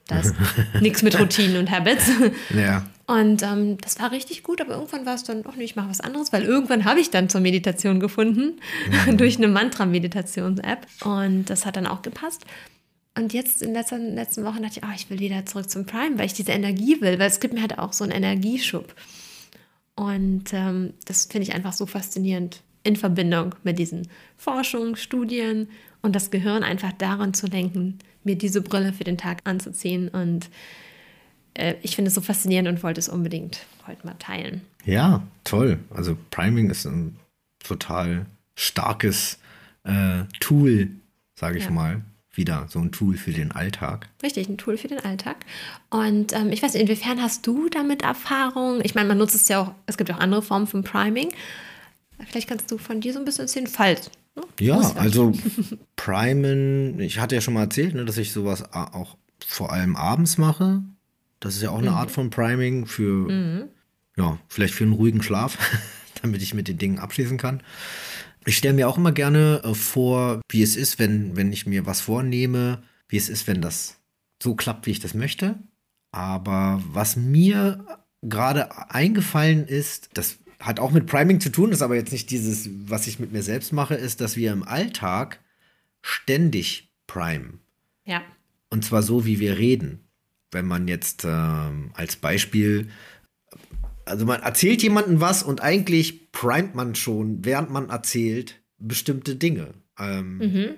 da 0.07 0.19
ist 0.19 0.35
nichts 0.79 1.01
mit 1.01 1.19
Routinen 1.19 1.57
und 1.57 1.71
Habits. 1.71 2.09
Ja. 2.55 2.85
Und 3.07 3.41
ähm, 3.41 3.79
das 3.79 3.99
war 3.99 4.11
richtig 4.11 4.43
gut, 4.43 4.61
aber 4.61 4.75
irgendwann 4.75 5.07
war 5.07 5.15
es 5.15 5.23
dann, 5.23 5.43
auch 5.47 5.55
nicht, 5.55 5.71
ich 5.71 5.75
mache 5.75 5.89
was 5.89 6.01
anderes, 6.01 6.31
weil 6.31 6.43
irgendwann 6.43 6.85
habe 6.85 6.99
ich 6.99 7.09
dann 7.09 7.27
zur 7.27 7.41
Meditation 7.41 7.99
gefunden, 7.99 8.59
mhm. 9.07 9.17
durch 9.17 9.37
eine 9.37 9.47
Mantra-Meditations-App. 9.47 10.85
Und 11.03 11.45
das 11.45 11.65
hat 11.65 11.75
dann 11.75 11.87
auch 11.87 12.03
gepasst. 12.03 12.45
Und 13.17 13.33
jetzt 13.33 13.63
in 13.63 13.69
den 13.69 13.75
letzten, 13.75 14.13
letzten 14.13 14.45
Wochen 14.45 14.61
dachte 14.61 14.79
ich, 14.79 14.85
oh, 14.85 14.93
ich 14.95 15.09
will 15.09 15.19
wieder 15.19 15.43
zurück 15.47 15.69
zum 15.69 15.87
Prime, 15.87 16.19
weil 16.19 16.27
ich 16.27 16.33
diese 16.33 16.51
Energie 16.51 17.01
will, 17.01 17.17
weil 17.17 17.27
es 17.27 17.39
gibt 17.39 17.55
mir 17.55 17.61
halt 17.61 17.79
auch 17.79 17.93
so 17.93 18.03
einen 18.03 18.13
Energieschub. 18.13 18.93
Und 19.95 20.53
ähm, 20.53 20.93
das 21.05 21.25
finde 21.25 21.47
ich 21.47 21.55
einfach 21.55 21.73
so 21.73 21.87
faszinierend 21.87 22.61
in 22.83 22.95
Verbindung 22.95 23.55
mit 23.63 23.79
diesen 23.79 24.07
Forschungen, 24.37 24.95
Studien 24.95 25.69
und 26.01 26.15
das 26.15 26.31
Gehirn 26.31 26.63
einfach 26.63 26.93
daran 26.93 27.33
zu 27.33 27.47
lenken, 27.47 27.99
mir 28.23 28.35
diese 28.35 28.61
Brille 28.61 28.93
für 28.93 29.03
den 29.03 29.17
Tag 29.17 29.41
anzuziehen. 29.43 30.07
Und 30.07 30.49
äh, 31.53 31.75
ich 31.81 31.95
finde 31.95 32.09
es 32.09 32.15
so 32.15 32.21
faszinierend 32.21 32.69
und 32.69 32.83
wollte 32.83 32.99
es 32.99 33.09
unbedingt 33.09 33.65
heute 33.87 34.05
mal 34.05 34.15
teilen. 34.19 34.61
Ja, 34.85 35.23
toll. 35.43 35.79
Also 35.89 36.17
Priming 36.31 36.69
ist 36.69 36.85
ein 36.85 37.17
total 37.59 38.25
starkes 38.55 39.39
äh, 39.83 40.23
Tool, 40.39 40.89
sage 41.35 41.57
ich 41.57 41.65
ja. 41.65 41.71
mal, 41.71 42.01
wieder 42.33 42.67
so 42.69 42.79
ein 42.79 42.91
Tool 42.91 43.17
für 43.17 43.31
den 43.31 43.51
Alltag. 43.51 44.07
Richtig, 44.23 44.47
ein 44.47 44.57
Tool 44.57 44.77
für 44.77 44.87
den 44.87 44.99
Alltag. 44.99 45.37
Und 45.89 46.33
ähm, 46.33 46.51
ich 46.51 46.61
weiß 46.61 46.73
nicht, 46.73 46.83
inwiefern 46.83 47.21
hast 47.21 47.45
du 47.45 47.69
damit 47.69 48.03
Erfahrung? 48.03 48.79
Ich 48.83 48.95
meine, 48.95 49.09
man 49.09 49.17
nutzt 49.17 49.35
es 49.35 49.47
ja 49.47 49.61
auch, 49.61 49.73
es 49.87 49.97
gibt 49.97 50.11
auch 50.11 50.19
andere 50.19 50.41
Formen 50.41 50.67
von 50.67 50.83
Priming. 50.83 51.29
Vielleicht 52.27 52.49
kannst 52.49 52.69
du 52.71 52.77
von 52.77 53.01
dir 53.01 53.13
so 53.13 53.19
ein 53.19 53.25
bisschen 53.25 53.43
erzählen, 53.43 53.67
falls. 53.67 54.11
Ne? 54.35 54.43
Ja, 54.59 54.79
also 54.95 55.33
Primen, 55.95 56.99
ich 56.99 57.19
hatte 57.19 57.35
ja 57.35 57.41
schon 57.41 57.53
mal 57.53 57.63
erzählt, 57.63 57.95
ne, 57.95 58.05
dass 58.05 58.17
ich 58.17 58.31
sowas 58.31 58.73
auch 58.73 59.17
vor 59.45 59.71
allem 59.71 59.95
abends 59.95 60.37
mache. 60.37 60.83
Das 61.39 61.55
ist 61.55 61.61
ja 61.61 61.71
auch 61.71 61.79
eine 61.79 61.91
mhm. 61.91 61.97
Art 61.97 62.11
von 62.11 62.29
Priming 62.29 62.85
für, 62.85 63.29
mhm. 63.29 63.69
ja, 64.17 64.37
vielleicht 64.47 64.73
für 64.73 64.83
einen 64.83 64.93
ruhigen 64.93 65.23
Schlaf, 65.23 65.57
damit 66.21 66.41
ich 66.41 66.53
mit 66.53 66.67
den 66.67 66.77
Dingen 66.77 66.99
abschließen 66.99 67.37
kann. 67.37 67.63
Ich 68.45 68.57
stelle 68.57 68.73
mir 68.73 68.87
auch 68.87 68.97
immer 68.97 69.11
gerne 69.11 69.61
äh, 69.63 69.73
vor, 69.73 70.41
wie 70.49 70.61
es 70.61 70.75
ist, 70.75 70.99
wenn, 70.99 71.35
wenn 71.35 71.51
ich 71.53 71.65
mir 71.65 71.85
was 71.85 72.01
vornehme, 72.01 72.83
wie 73.07 73.17
es 73.17 73.29
ist, 73.29 73.47
wenn 73.47 73.61
das 73.61 73.99
so 74.41 74.55
klappt, 74.55 74.85
wie 74.85 74.91
ich 74.91 74.99
das 74.99 75.13
möchte. 75.13 75.55
Aber 76.11 76.81
was 76.91 77.15
mir 77.15 77.85
gerade 78.21 78.91
eingefallen 78.91 79.67
ist, 79.67 80.09
das 80.13 80.39
hat 80.59 80.79
auch 80.79 80.91
mit 80.91 81.07
Priming 81.07 81.39
zu 81.39 81.49
tun, 81.49 81.71
ist 81.71 81.81
aber 81.81 81.95
jetzt 81.95 82.11
nicht 82.11 82.29
dieses, 82.31 82.69
was 82.85 83.07
ich 83.07 83.19
mit 83.19 83.31
mir 83.31 83.43
selbst 83.43 83.71
mache, 83.71 83.95
ist, 83.95 84.21
dass 84.21 84.35
wir 84.35 84.51
im 84.51 84.63
Alltag 84.63 85.39
ständig 86.01 86.93
primen. 87.07 87.59
Ja. 88.05 88.21
Und 88.69 88.83
zwar 88.83 89.01
so, 89.01 89.25
wie 89.25 89.39
wir 89.39 89.57
reden. 89.57 90.05
Wenn 90.51 90.65
man 90.65 90.87
jetzt 90.87 91.25
ähm, 91.25 91.91
als 91.93 92.15
Beispiel 92.15 92.89
also 94.09 94.25
man 94.25 94.41
erzählt 94.41 94.81
jemandem 94.81 95.21
was 95.21 95.43
und 95.43 95.61
eigentlich 95.61 96.31
primet 96.31 96.75
man 96.75 96.95
schon, 96.95 97.45
während 97.45 97.69
man 97.69 97.89
erzählt, 97.89 98.59
bestimmte 98.77 99.35
Dinge. 99.35 99.73
Ähm, 99.97 100.37
mhm. 100.37 100.69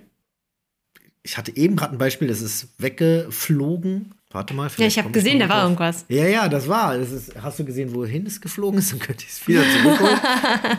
Ich 1.24 1.38
hatte 1.38 1.56
eben 1.56 1.76
gerade 1.76 1.96
ein 1.96 2.00
Beispiel, 2.00 2.28
das 2.28 2.42
ist 2.42 2.70
weggeflogen. 2.78 4.16
Warte 4.32 4.54
mal. 4.54 4.70
Ja, 4.78 4.86
ich 4.86 4.98
habe 4.98 5.12
gesehen, 5.12 5.40
da 5.40 5.50
war 5.50 5.64
irgendwas. 5.64 6.06
Ja, 6.08 6.26
ja, 6.26 6.48
das 6.48 6.68
war. 6.68 6.98
Das 6.98 7.12
ist, 7.12 7.34
hast 7.42 7.60
du 7.60 7.66
gesehen, 7.66 7.94
wohin 7.94 8.26
es 8.26 8.40
geflogen 8.40 8.80
ist? 8.80 8.92
Dann 8.92 9.00
könnte 9.00 9.26
ich 9.26 9.32
es 9.32 9.48
wieder 9.48 9.64
zurückholen. 9.64 10.20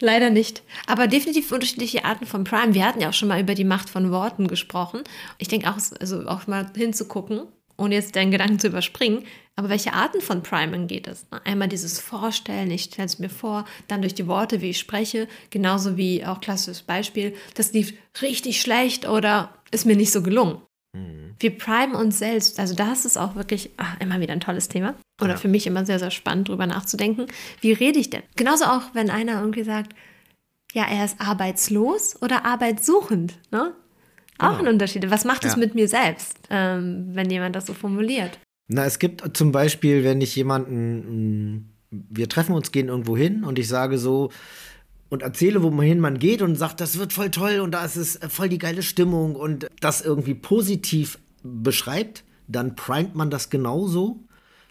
Leider 0.00 0.30
nicht. 0.30 0.62
Aber 0.86 1.06
definitiv 1.06 1.52
unterschiedliche 1.52 2.04
Arten 2.04 2.26
von 2.26 2.44
Prime. 2.44 2.74
Wir 2.74 2.86
hatten 2.86 3.00
ja 3.00 3.10
auch 3.10 3.14
schon 3.14 3.28
mal 3.28 3.40
über 3.40 3.54
die 3.54 3.64
Macht 3.64 3.88
von 3.88 4.10
Worten 4.10 4.48
gesprochen. 4.48 5.02
Ich 5.38 5.48
denke 5.48 5.70
auch, 5.70 5.76
also 6.00 6.26
auch 6.26 6.48
mal 6.48 6.66
hinzugucken, 6.74 7.42
ohne 7.76 7.94
jetzt 7.94 8.16
deinen 8.16 8.32
Gedanken 8.32 8.58
zu 8.58 8.66
überspringen, 8.66 9.24
aber 9.54 9.68
welche 9.68 9.92
Arten 9.92 10.20
von 10.20 10.42
Priming 10.42 10.86
geht 10.86 11.06
es? 11.06 11.26
Einmal 11.44 11.68
dieses 11.68 12.00
Vorstellen, 12.00 12.70
ich 12.70 12.84
stelle 12.84 13.06
es 13.06 13.18
mir 13.18 13.28
vor, 13.28 13.66
dann 13.86 14.00
durch 14.00 14.14
die 14.14 14.26
Worte, 14.26 14.60
wie 14.60 14.70
ich 14.70 14.78
spreche, 14.78 15.28
genauso 15.50 15.96
wie 15.96 16.24
auch 16.24 16.40
klassisches 16.40 16.82
Beispiel, 16.82 17.34
das 17.54 17.72
lief 17.72 17.92
richtig 18.22 18.60
schlecht 18.60 19.06
oder 19.06 19.54
ist 19.70 19.84
mir 19.84 19.96
nicht 19.96 20.12
so 20.12 20.22
gelungen. 20.22 20.62
Mhm. 20.92 21.34
Wir 21.38 21.56
primen 21.56 21.94
uns 21.94 22.18
selbst, 22.18 22.60
also 22.60 22.74
das 22.74 23.04
ist 23.04 23.16
auch 23.16 23.34
wirklich 23.34 23.70
ach, 23.76 23.98
immer 24.00 24.20
wieder 24.20 24.32
ein 24.32 24.40
tolles 24.40 24.68
Thema. 24.68 24.94
Oder 25.20 25.32
ja. 25.32 25.36
für 25.36 25.48
mich 25.48 25.66
immer 25.66 25.86
sehr, 25.86 25.98
sehr 25.98 26.10
spannend, 26.10 26.48
darüber 26.48 26.66
nachzudenken. 26.66 27.26
Wie 27.60 27.72
rede 27.72 27.98
ich 27.98 28.10
denn? 28.10 28.22
Genauso 28.36 28.64
auch, 28.64 28.82
wenn 28.92 29.10
einer 29.10 29.40
irgendwie 29.40 29.62
sagt, 29.62 29.94
ja, 30.72 30.86
er 30.88 31.04
ist 31.04 31.20
arbeitslos 31.20 32.20
oder 32.22 32.44
arbeitssuchend. 32.44 33.38
Ne? 33.50 33.74
Auch 34.38 34.56
genau. 34.56 34.62
ein 34.62 34.74
Unterschied. 34.74 35.10
Was 35.10 35.24
macht 35.24 35.44
es 35.44 35.56
mit 35.56 35.74
mir 35.74 35.86
selbst, 35.86 36.38
ähm, 36.50 37.10
wenn 37.12 37.30
jemand 37.30 37.54
das 37.54 37.66
so 37.66 37.74
formuliert? 37.74 38.38
Na, 38.68 38.84
es 38.84 38.98
gibt 38.98 39.36
zum 39.36 39.52
Beispiel, 39.52 40.02
wenn 40.02 40.20
ich 40.20 40.34
jemanden, 40.34 41.72
wir 41.90 42.28
treffen 42.28 42.54
uns, 42.54 42.72
gehen 42.72 42.88
irgendwo 42.88 43.16
hin 43.16 43.44
und 43.44 43.58
ich 43.58 43.68
sage 43.68 43.98
so 43.98 44.30
und 45.12 45.20
erzähle, 45.20 45.62
wohin 45.62 46.00
man 46.00 46.18
geht 46.18 46.40
und 46.40 46.56
sagt, 46.56 46.80
das 46.80 46.98
wird 46.98 47.12
voll 47.12 47.30
toll 47.30 47.60
und 47.60 47.72
da 47.72 47.84
ist 47.84 47.96
es 47.96 48.18
voll 48.30 48.48
die 48.48 48.56
geile 48.56 48.82
Stimmung 48.82 49.36
und 49.36 49.68
das 49.78 50.00
irgendwie 50.00 50.32
positiv 50.32 51.18
beschreibt, 51.42 52.24
dann 52.48 52.76
primet 52.76 53.14
man 53.14 53.28
das 53.28 53.50
genauso. 53.50 54.20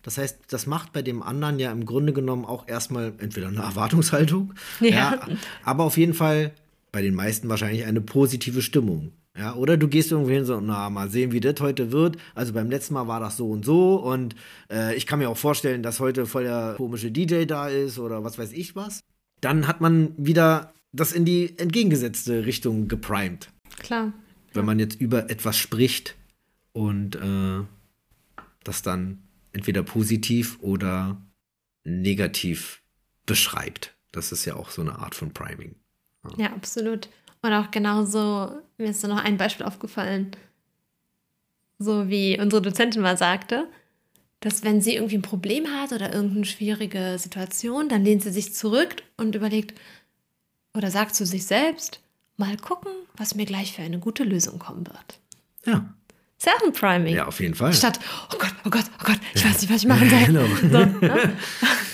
Das 0.01 0.17
heißt, 0.17 0.39
das 0.49 0.65
macht 0.65 0.93
bei 0.93 1.03
dem 1.03 1.21
anderen 1.21 1.59
ja 1.59 1.71
im 1.71 1.85
Grunde 1.85 2.11
genommen 2.11 2.45
auch 2.45 2.67
erstmal 2.67 3.13
entweder 3.19 3.49
eine 3.49 3.61
Erwartungshaltung, 3.61 4.55
ja. 4.79 4.89
ja 4.89 5.27
aber 5.63 5.83
auf 5.83 5.95
jeden 5.95 6.15
Fall 6.15 6.53
bei 6.91 7.03
den 7.03 7.13
meisten 7.13 7.47
wahrscheinlich 7.47 7.85
eine 7.85 8.01
positive 8.01 8.63
Stimmung. 8.63 9.11
Ja, 9.37 9.53
oder 9.53 9.77
du 9.77 9.87
gehst 9.87 10.11
irgendwo 10.11 10.31
hin 10.31 10.43
so, 10.43 10.59
na, 10.59 10.89
mal 10.89 11.07
sehen, 11.07 11.33
wie 11.33 11.39
das 11.39 11.61
heute 11.61 11.91
wird. 11.91 12.17
Also 12.33 12.51
beim 12.51 12.71
letzten 12.71 12.95
Mal 12.95 13.07
war 13.07 13.19
das 13.19 13.37
so 13.37 13.47
und 13.47 13.63
so 13.63 13.97
und 13.97 14.33
äh, 14.71 14.95
ich 14.95 15.05
kann 15.05 15.19
mir 15.19 15.29
auch 15.29 15.37
vorstellen, 15.37 15.83
dass 15.83 15.99
heute 15.99 16.25
voll 16.25 16.45
der 16.45 16.73
komische 16.77 17.11
DJ 17.11 17.45
da 17.45 17.67
ist 17.67 17.99
oder 17.99 18.23
was 18.23 18.39
weiß 18.39 18.53
ich 18.53 18.75
was. 18.75 19.01
Dann 19.41 19.67
hat 19.67 19.81
man 19.81 20.13
wieder 20.17 20.73
das 20.93 21.11
in 21.11 21.25
die 21.25 21.57
entgegengesetzte 21.57 22.45
Richtung 22.45 22.87
geprimed. 22.87 23.49
Klar. 23.79 24.13
Wenn 24.53 24.65
man 24.65 24.79
jetzt 24.79 24.99
über 24.99 25.29
etwas 25.29 25.57
spricht 25.57 26.15
und 26.73 27.15
äh, 27.15 27.63
das 28.63 28.81
dann 28.81 29.23
entweder 29.53 29.83
positiv 29.83 30.59
oder 30.61 31.21
negativ 31.83 32.81
beschreibt. 33.25 33.95
Das 34.11 34.31
ist 34.31 34.45
ja 34.45 34.55
auch 34.55 34.69
so 34.69 34.81
eine 34.81 34.99
Art 34.99 35.15
von 35.15 35.31
Priming. 35.31 35.75
Ja, 36.23 36.45
ja 36.45 36.53
absolut. 36.53 37.09
Und 37.41 37.53
auch 37.53 37.71
genauso, 37.71 38.61
mir 38.77 38.89
ist 38.89 39.03
da 39.03 39.07
noch 39.07 39.23
ein 39.23 39.37
Beispiel 39.37 39.65
aufgefallen, 39.65 40.31
so 41.79 42.09
wie 42.09 42.39
unsere 42.39 42.61
Dozentin 42.61 43.01
mal 43.01 43.17
sagte, 43.17 43.67
dass 44.41 44.63
wenn 44.63 44.81
sie 44.81 44.95
irgendwie 44.95 45.17
ein 45.17 45.21
Problem 45.21 45.67
hat 45.67 45.93
oder 45.93 46.13
irgendeine 46.13 46.45
schwierige 46.45 47.17
Situation, 47.17 47.87
dann 47.87 48.03
lehnt 48.03 48.23
sie 48.23 48.31
sich 48.31 48.53
zurück 48.53 48.95
und 49.15 49.35
überlegt 49.35 49.79
oder 50.73 50.91
sagt 50.91 51.15
zu 51.15 51.25
sich 51.25 51.45
selbst, 51.45 52.01
mal 52.37 52.57
gucken, 52.57 52.91
was 53.15 53.35
mir 53.35 53.45
gleich 53.45 53.73
für 53.73 53.83
eine 53.83 53.99
gute 53.99 54.23
Lösung 54.23 54.59
kommen 54.59 54.85
wird. 54.87 55.19
Ja. 55.65 55.93
Ist 56.37 56.47
ja 56.47 56.53
auch 56.57 56.65
ein 56.65 56.73
Priming. 56.73 57.15
Ja, 57.15 57.27
auf 57.27 57.39
jeden 57.39 57.53
Fall. 57.53 57.71
Statt, 57.71 57.99
oh 58.33 58.37
Gott, 58.39 58.55
oh 58.65 58.69
Gott, 58.71 58.85
oh 58.99 59.03
Gott, 59.05 59.19
ich 59.35 59.45
weiß 59.45 59.61
nicht, 59.61 59.71
was 59.71 59.83
ich 59.83 59.87
machen 59.87 60.09
soll. 60.09 60.25
Genau. 60.25 60.45
So, 60.59 61.05
ne? 61.05 61.37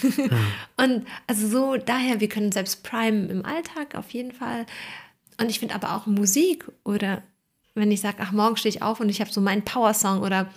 Und 0.77 1.05
also 1.27 1.47
so, 1.49 1.75
daher, 1.75 2.21
wir 2.21 2.29
können 2.29 2.53
selbst 2.53 2.81
primen 2.83 3.29
im 3.29 3.45
Alltag 3.45 3.95
auf 3.95 4.11
jeden 4.11 4.31
Fall. 4.31 4.65
Und 5.37 5.49
ich 5.49 5.59
finde 5.59 5.75
aber 5.75 5.95
auch 5.95 6.05
Musik 6.05 6.65
oder 6.85 7.23
wenn 7.75 7.91
ich 7.91 7.99
sage, 7.99 8.17
ach, 8.21 8.31
morgen 8.31 8.55
stehe 8.55 8.73
ich 8.73 8.81
auf 8.81 9.01
und 9.01 9.09
ich 9.09 9.19
habe 9.19 9.31
so 9.31 9.41
meinen 9.41 9.63
Power-Song 9.63 10.21
oder 10.21 10.49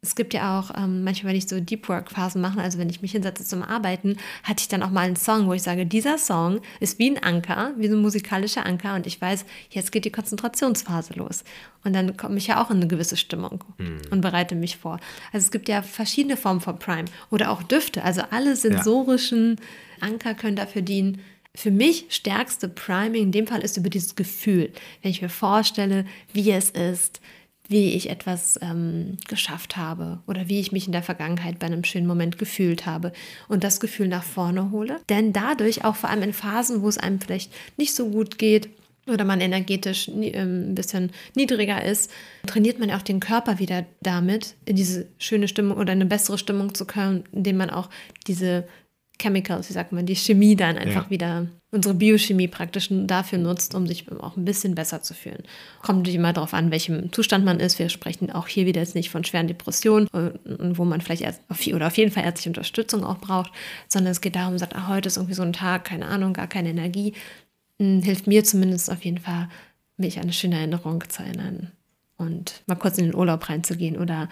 es 0.00 0.14
gibt 0.14 0.32
ja 0.32 0.60
auch 0.60 0.70
ähm, 0.76 1.02
manchmal, 1.02 1.30
wenn 1.30 1.38
ich 1.38 1.48
so 1.48 1.58
Deep 1.58 1.88
Work-Phasen 1.88 2.40
mache, 2.40 2.60
also 2.60 2.78
wenn 2.78 2.88
ich 2.88 3.02
mich 3.02 3.12
hinsetze 3.12 3.44
zum 3.44 3.64
Arbeiten, 3.64 4.16
hatte 4.44 4.60
ich 4.60 4.68
dann 4.68 4.84
auch 4.84 4.90
mal 4.90 5.00
einen 5.00 5.16
Song, 5.16 5.48
wo 5.48 5.54
ich 5.54 5.62
sage, 5.62 5.86
dieser 5.86 6.18
Song 6.18 6.60
ist 6.78 7.00
wie 7.00 7.10
ein 7.10 7.20
Anker, 7.20 7.72
wie 7.76 7.88
so 7.88 7.96
ein 7.96 8.02
musikalischer 8.02 8.64
Anker 8.64 8.94
und 8.94 9.08
ich 9.08 9.20
weiß, 9.20 9.44
jetzt 9.70 9.90
geht 9.90 10.04
die 10.04 10.12
Konzentrationsphase 10.12 11.14
los. 11.14 11.42
Und 11.82 11.94
dann 11.94 12.16
komme 12.16 12.38
ich 12.38 12.46
ja 12.46 12.62
auch 12.62 12.70
in 12.70 12.76
eine 12.76 12.86
gewisse 12.86 13.16
Stimmung 13.16 13.64
mhm. 13.78 14.02
und 14.10 14.20
bereite 14.20 14.54
mich 14.54 14.76
vor. 14.76 15.00
Also 15.32 15.46
es 15.46 15.50
gibt 15.50 15.68
ja 15.68 15.82
verschiedene 15.82 16.36
Formen 16.36 16.60
von 16.60 16.78
Prime 16.78 17.06
oder 17.30 17.50
auch 17.50 17.64
Düfte, 17.64 18.04
also 18.04 18.22
alle 18.30 18.54
sensorischen 18.54 19.56
ja. 20.00 20.08
Anker 20.08 20.34
können 20.34 20.56
dafür 20.56 20.82
dienen. 20.82 21.20
Für 21.56 21.72
mich 21.72 22.06
stärkste 22.10 22.68
Priming 22.68 23.24
in 23.24 23.32
dem 23.32 23.48
Fall 23.48 23.62
ist 23.62 23.76
über 23.76 23.90
dieses 23.90 24.14
Gefühl, 24.14 24.72
wenn 25.02 25.10
ich 25.10 25.22
mir 25.22 25.28
vorstelle, 25.28 26.06
wie 26.32 26.52
es 26.52 26.70
ist, 26.70 27.20
wie 27.68 27.92
ich 27.92 28.10
etwas 28.10 28.58
ähm, 28.62 29.18
geschafft 29.28 29.76
habe 29.76 30.20
oder 30.26 30.48
wie 30.48 30.58
ich 30.58 30.72
mich 30.72 30.86
in 30.86 30.92
der 30.92 31.02
Vergangenheit 31.02 31.58
bei 31.58 31.66
einem 31.66 31.84
schönen 31.84 32.06
Moment 32.06 32.38
gefühlt 32.38 32.86
habe 32.86 33.12
und 33.46 33.62
das 33.62 33.78
Gefühl 33.78 34.08
nach 34.08 34.24
vorne 34.24 34.70
hole. 34.70 35.00
Denn 35.08 35.32
dadurch, 35.32 35.84
auch 35.84 35.96
vor 35.96 36.10
allem 36.10 36.22
in 36.22 36.32
Phasen, 36.32 36.82
wo 36.82 36.88
es 36.88 36.98
einem 36.98 37.20
vielleicht 37.20 37.52
nicht 37.76 37.94
so 37.94 38.08
gut 38.08 38.38
geht, 38.38 38.70
oder 39.06 39.24
man 39.24 39.40
energetisch 39.40 40.08
ähm, 40.08 40.70
ein 40.70 40.74
bisschen 40.74 41.10
niedriger 41.34 41.82
ist, 41.82 42.10
trainiert 42.46 42.78
man 42.78 42.90
auch 42.90 43.02
den 43.02 43.20
Körper 43.20 43.58
wieder 43.58 43.86
damit, 44.02 44.54
in 44.66 44.76
diese 44.76 45.06
schöne 45.18 45.48
Stimmung 45.48 45.78
oder 45.78 45.92
eine 45.92 46.06
bessere 46.06 46.38
Stimmung 46.38 46.74
zu 46.74 46.84
kommen, 46.84 47.24
indem 47.32 47.56
man 47.56 47.70
auch 47.70 47.88
diese 48.26 48.68
Chemicals, 49.20 49.68
wie 49.68 49.72
sagt 49.72 49.92
man, 49.92 50.06
die 50.06 50.14
Chemie 50.14 50.54
dann 50.54 50.78
einfach 50.78 51.04
ja. 51.04 51.10
wieder, 51.10 51.46
unsere 51.70 51.94
Biochemie 51.94 52.48
praktisch 52.48 52.88
dafür 52.90 53.38
nutzt, 53.38 53.74
um 53.74 53.86
sich 53.86 54.10
auch 54.12 54.36
ein 54.36 54.44
bisschen 54.44 54.74
besser 54.74 55.02
zu 55.02 55.12
fühlen. 55.12 55.42
Kommt 55.82 55.98
natürlich 55.98 56.16
immer 56.16 56.32
darauf 56.32 56.54
an, 56.54 56.70
welchem 56.70 57.12
Zustand 57.12 57.44
man 57.44 57.60
ist. 57.60 57.78
Wir 57.78 57.88
sprechen 57.88 58.30
auch 58.30 58.48
hier 58.48 58.64
wieder 58.66 58.80
jetzt 58.80 58.94
nicht 58.94 59.10
von 59.10 59.24
schweren 59.24 59.48
Depressionen, 59.48 60.08
wo 60.12 60.84
man 60.84 61.00
vielleicht 61.00 61.40
oder 61.74 61.86
auf 61.88 61.96
jeden 61.96 62.12
Fall 62.12 62.24
ärztliche 62.24 62.50
Unterstützung 62.50 63.04
auch 63.04 63.18
braucht, 63.18 63.52
sondern 63.88 64.12
es 64.12 64.20
geht 64.20 64.36
darum, 64.36 64.56
sagt, 64.56 64.76
ah, 64.76 64.88
heute 64.88 65.08
ist 65.08 65.16
irgendwie 65.16 65.34
so 65.34 65.42
ein 65.42 65.52
Tag, 65.52 65.84
keine 65.84 66.06
Ahnung, 66.06 66.32
gar 66.32 66.46
keine 66.46 66.70
Energie. 66.70 67.14
Hm, 67.80 68.02
hilft 68.02 68.26
mir 68.26 68.44
zumindest 68.44 68.90
auf 68.90 69.04
jeden 69.04 69.18
Fall, 69.18 69.48
mich 69.96 70.16
an 70.16 70.24
eine 70.24 70.32
schöne 70.32 70.56
Erinnerung 70.56 71.02
zu 71.08 71.22
erinnern 71.22 71.72
und 72.16 72.62
mal 72.66 72.76
kurz 72.76 72.98
in 72.98 73.06
den 73.06 73.14
Urlaub 73.14 73.48
reinzugehen 73.48 73.96
oder 73.96 74.28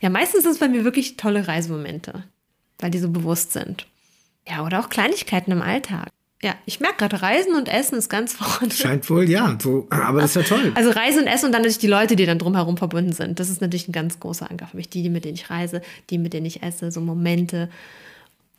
ja, 0.00 0.08
meistens 0.08 0.42
sind 0.42 0.52
es 0.52 0.58
bei 0.58 0.68
mir 0.68 0.84
wirklich 0.84 1.16
tolle 1.16 1.46
Reisemomente, 1.46 2.24
weil 2.78 2.90
die 2.90 2.98
so 2.98 3.10
bewusst 3.10 3.52
sind. 3.52 3.86
Ja, 4.50 4.64
oder 4.64 4.80
auch 4.80 4.88
Kleinigkeiten 4.88 5.52
im 5.52 5.62
Alltag. 5.62 6.08
Ja, 6.42 6.54
ich 6.64 6.80
merke 6.80 6.96
gerade, 6.96 7.20
Reisen 7.20 7.54
und 7.54 7.68
Essen 7.68 7.98
ist 7.98 8.08
ganz 8.08 8.32
vorne. 8.38 8.72
Scheint 8.72 9.08
wohl, 9.10 9.28
ja. 9.28 9.56
So, 9.62 9.86
aber 9.90 10.22
das 10.22 10.34
ist 10.34 10.50
ja 10.50 10.56
toll. 10.56 10.72
Also 10.74 10.90
Reisen 10.90 11.22
und 11.22 11.26
Essen 11.26 11.46
und 11.46 11.52
dann 11.52 11.62
natürlich 11.62 11.78
die 11.78 11.86
Leute, 11.86 12.16
die 12.16 12.26
dann 12.26 12.38
drumherum 12.38 12.76
verbunden 12.76 13.12
sind. 13.12 13.38
Das 13.38 13.50
ist 13.50 13.60
natürlich 13.60 13.88
ein 13.88 13.92
ganz 13.92 14.18
großer 14.20 14.50
Anker 14.50 14.66
für 14.66 14.76
mich. 14.76 14.88
Die, 14.88 15.08
mit 15.10 15.24
denen 15.24 15.34
ich 15.34 15.50
reise, 15.50 15.82
die, 16.08 16.18
mit 16.18 16.32
denen 16.32 16.46
ich 16.46 16.62
esse, 16.62 16.90
so 16.90 17.00
Momente. 17.00 17.68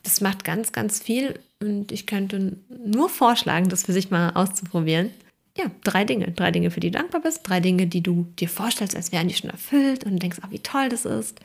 Das 0.03 0.21
macht 0.21 0.43
ganz, 0.43 0.71
ganz 0.71 1.01
viel. 1.01 1.39
Und 1.59 1.91
ich 1.91 2.05
könnte 2.05 2.57
nur 2.85 3.09
vorschlagen, 3.09 3.69
das 3.69 3.83
für 3.83 3.93
sich 3.93 4.11
mal 4.11 4.31
auszuprobieren. 4.31 5.09
Ja, 5.57 5.65
drei 5.83 6.05
Dinge. 6.05 6.31
Drei 6.31 6.51
Dinge, 6.51 6.71
für 6.71 6.79
die 6.79 6.91
du 6.91 6.97
dankbar 6.97 7.21
bist. 7.21 7.41
Drei 7.43 7.59
Dinge, 7.59 7.87
die 7.87 8.01
du 8.01 8.27
dir 8.39 8.47
vorstellst, 8.47 8.95
als 8.95 9.11
wären 9.11 9.27
die 9.27 9.33
schon 9.33 9.49
erfüllt 9.49 10.05
und 10.05 10.21
denkst, 10.21 10.37
ach, 10.41 10.51
wie 10.51 10.59
toll 10.59 10.89
das 10.89 11.05
ist. 11.05 11.39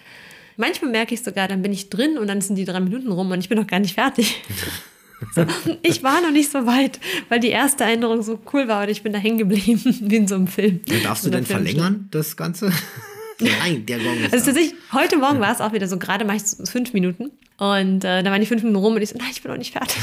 Manchmal 0.57 0.91
merke 0.91 1.15
ich 1.15 1.23
sogar, 1.23 1.49
dann 1.49 1.63
bin 1.63 1.73
ich 1.73 1.91
drin 1.91 2.19
und 2.19 2.27
dann 2.27 2.41
sind 2.41 2.57
die 2.57 2.65
drei 2.65 2.81
Minuten 2.81 3.13
rum 3.13 3.31
und 3.31 3.41
ich 3.41 3.49
bin 3.49 3.59
noch 3.59 3.67
gar 3.67 3.81
nicht 3.81 3.95
fertig. 3.95 4.43
So, 5.35 5.47
ich 5.83 6.03
war 6.03 6.21
noch 6.21 6.31
nicht 6.31 6.53
so 6.53 6.67
weit, 6.67 7.01
weil 7.31 7.41
die 7.41 7.49
erste 7.49 7.85
Erinnerung 7.85 8.23
so 8.23 8.39
cool 8.53 8.69
war 8.69 8.83
und 8.83 8.91
ich 8.91 9.03
bin 9.03 9.15
da 9.15 9.19
hängen 9.19 9.39
geblieben, 9.39 9.81
wie 10.03 10.17
in 10.17 10.29
so 10.29 10.35
einem 10.35 10.47
Film. 10.47 10.81
Ja, 10.87 10.99
darfst 10.99 11.25
du 11.25 11.31
denn 11.31 11.47
verlängern, 11.47 12.09
das 12.11 12.37
Ganze? 12.37 12.71
Nein, 13.41 13.85
der 13.87 13.99
Gong 13.99 14.19
ist 14.19 14.33
Also 14.33 14.47
tatsächlich, 14.47 14.75
heute 14.93 15.17
Morgen 15.17 15.37
ja. 15.37 15.41
war 15.41 15.53
es 15.53 15.61
auch 15.61 15.73
wieder 15.73 15.89
so, 15.89 15.99
gerade 15.99 16.25
mache 16.25 16.37
ich 16.37 16.43
es 16.43 16.71
fünf 16.71 16.93
Minuten 16.93 17.31
und 17.59 18.05
äh, 18.05 18.23
da 18.23 18.31
waren 18.31 18.41
die 18.41 18.47
fünf 18.47 18.63
Minuten 18.63 18.83
rum 18.83 18.95
und 18.95 19.03
ich 19.03 19.11
so, 19.11 19.19
nein, 19.19 19.29
ich 19.31 19.43
bin 19.43 19.51
noch 19.51 19.59
nicht 19.59 19.73
fertig. 19.73 19.99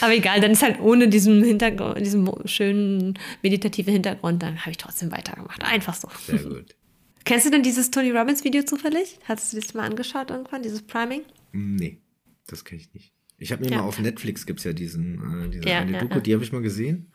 Aber 0.00 0.14
egal, 0.14 0.40
dann 0.40 0.50
ist 0.50 0.62
halt 0.62 0.80
ohne 0.80 1.08
diesen 1.08 1.42
Hintergrund, 1.42 1.98
diesen 1.98 2.28
schönen 2.46 3.18
meditativen 3.42 3.92
Hintergrund, 3.92 4.42
dann 4.42 4.58
habe 4.60 4.70
ich 4.70 4.78
trotzdem 4.78 5.10
weitergemacht. 5.12 5.62
Einfach 5.64 5.94
so. 5.94 6.08
Sehr 6.26 6.38
gut. 6.38 6.74
Kennst 7.24 7.46
du 7.46 7.50
denn 7.50 7.62
dieses 7.62 7.90
Tony 7.90 8.10
Robbins 8.10 8.44
Video 8.44 8.62
zufällig? 8.62 9.18
Hast 9.24 9.52
du 9.52 9.60
das 9.60 9.74
mal 9.74 9.84
angeschaut 9.84 10.30
irgendwann, 10.30 10.62
dieses 10.62 10.82
Priming? 10.82 11.22
Nee, 11.52 11.98
das 12.46 12.64
kenne 12.64 12.80
ich 12.80 12.92
nicht. 12.94 13.12
Ich 13.38 13.52
habe 13.52 13.64
mir 13.64 13.70
ja. 13.70 13.78
mal 13.78 13.84
auf 13.84 13.98
Netflix 13.98 14.46
gibt 14.46 14.60
es 14.60 14.64
ja 14.64 14.72
diesen, 14.72 15.44
äh, 15.44 15.50
diese 15.50 15.68
ja, 15.68 15.78
eine 15.78 15.92
ja, 15.92 16.00
Doku, 16.00 16.20
die 16.20 16.34
habe 16.34 16.42
ich 16.42 16.52
mal 16.52 16.62
gesehen. 16.62 17.12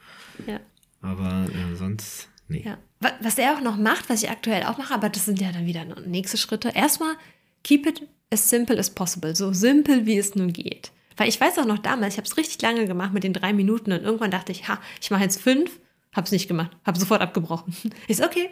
Ja. 0.48 0.60
Aber 1.02 1.48
äh, 1.50 1.76
sonst, 1.76 2.30
nee. 2.48 2.64
Ja. 2.66 2.78
Was 3.22 3.38
er 3.38 3.58
auch 3.58 3.62
noch 3.62 3.76
macht, 3.76 4.10
was 4.10 4.24
ich 4.24 4.30
aktuell 4.30 4.64
auch 4.64 4.78
mache, 4.78 4.94
aber 4.94 5.10
das 5.10 5.26
sind 5.26 5.42
ja 5.42 5.52
dann 5.52 5.66
wieder 5.66 5.84
nächste 6.06 6.38
Schritte. 6.38 6.70
Erstmal, 6.74 7.16
keep 7.64 7.86
it 7.86 8.08
as 8.30 8.50
simple 8.50 8.80
as 8.80 8.90
possible. 8.90 9.36
So 9.36 9.52
simpel, 9.52 10.06
wie 10.06 10.18
es 10.18 10.36
nun 10.36 10.54
geht. 10.54 10.92
Weil 11.18 11.28
ich 11.28 11.40
weiß 11.40 11.60
auch 11.60 11.66
noch 11.66 11.80
damals, 11.80 12.14
ich 12.14 12.18
habe 12.18 12.28
es 12.28 12.38
richtig 12.38 12.62
lange 12.62 12.88
gemacht 12.88 13.14
mit 13.14 13.26
den 13.26 13.34
drei 13.34 13.52
Minuten 13.52 13.92
und 13.92 14.04
irgendwann 14.04 14.32
dachte 14.32 14.54
ich, 14.54 14.68
ha, 14.70 14.80
ich 15.02 15.12
mache 15.12 15.24
jetzt 15.24 15.42
fünf 15.42 15.80
Hab's 16.14 16.32
nicht 16.32 16.48
gemacht. 16.48 16.72
Hab 16.86 16.98
sofort 16.98 17.22
abgebrochen. 17.22 17.74
Ich 18.08 18.18
so, 18.18 18.26
okay, 18.26 18.50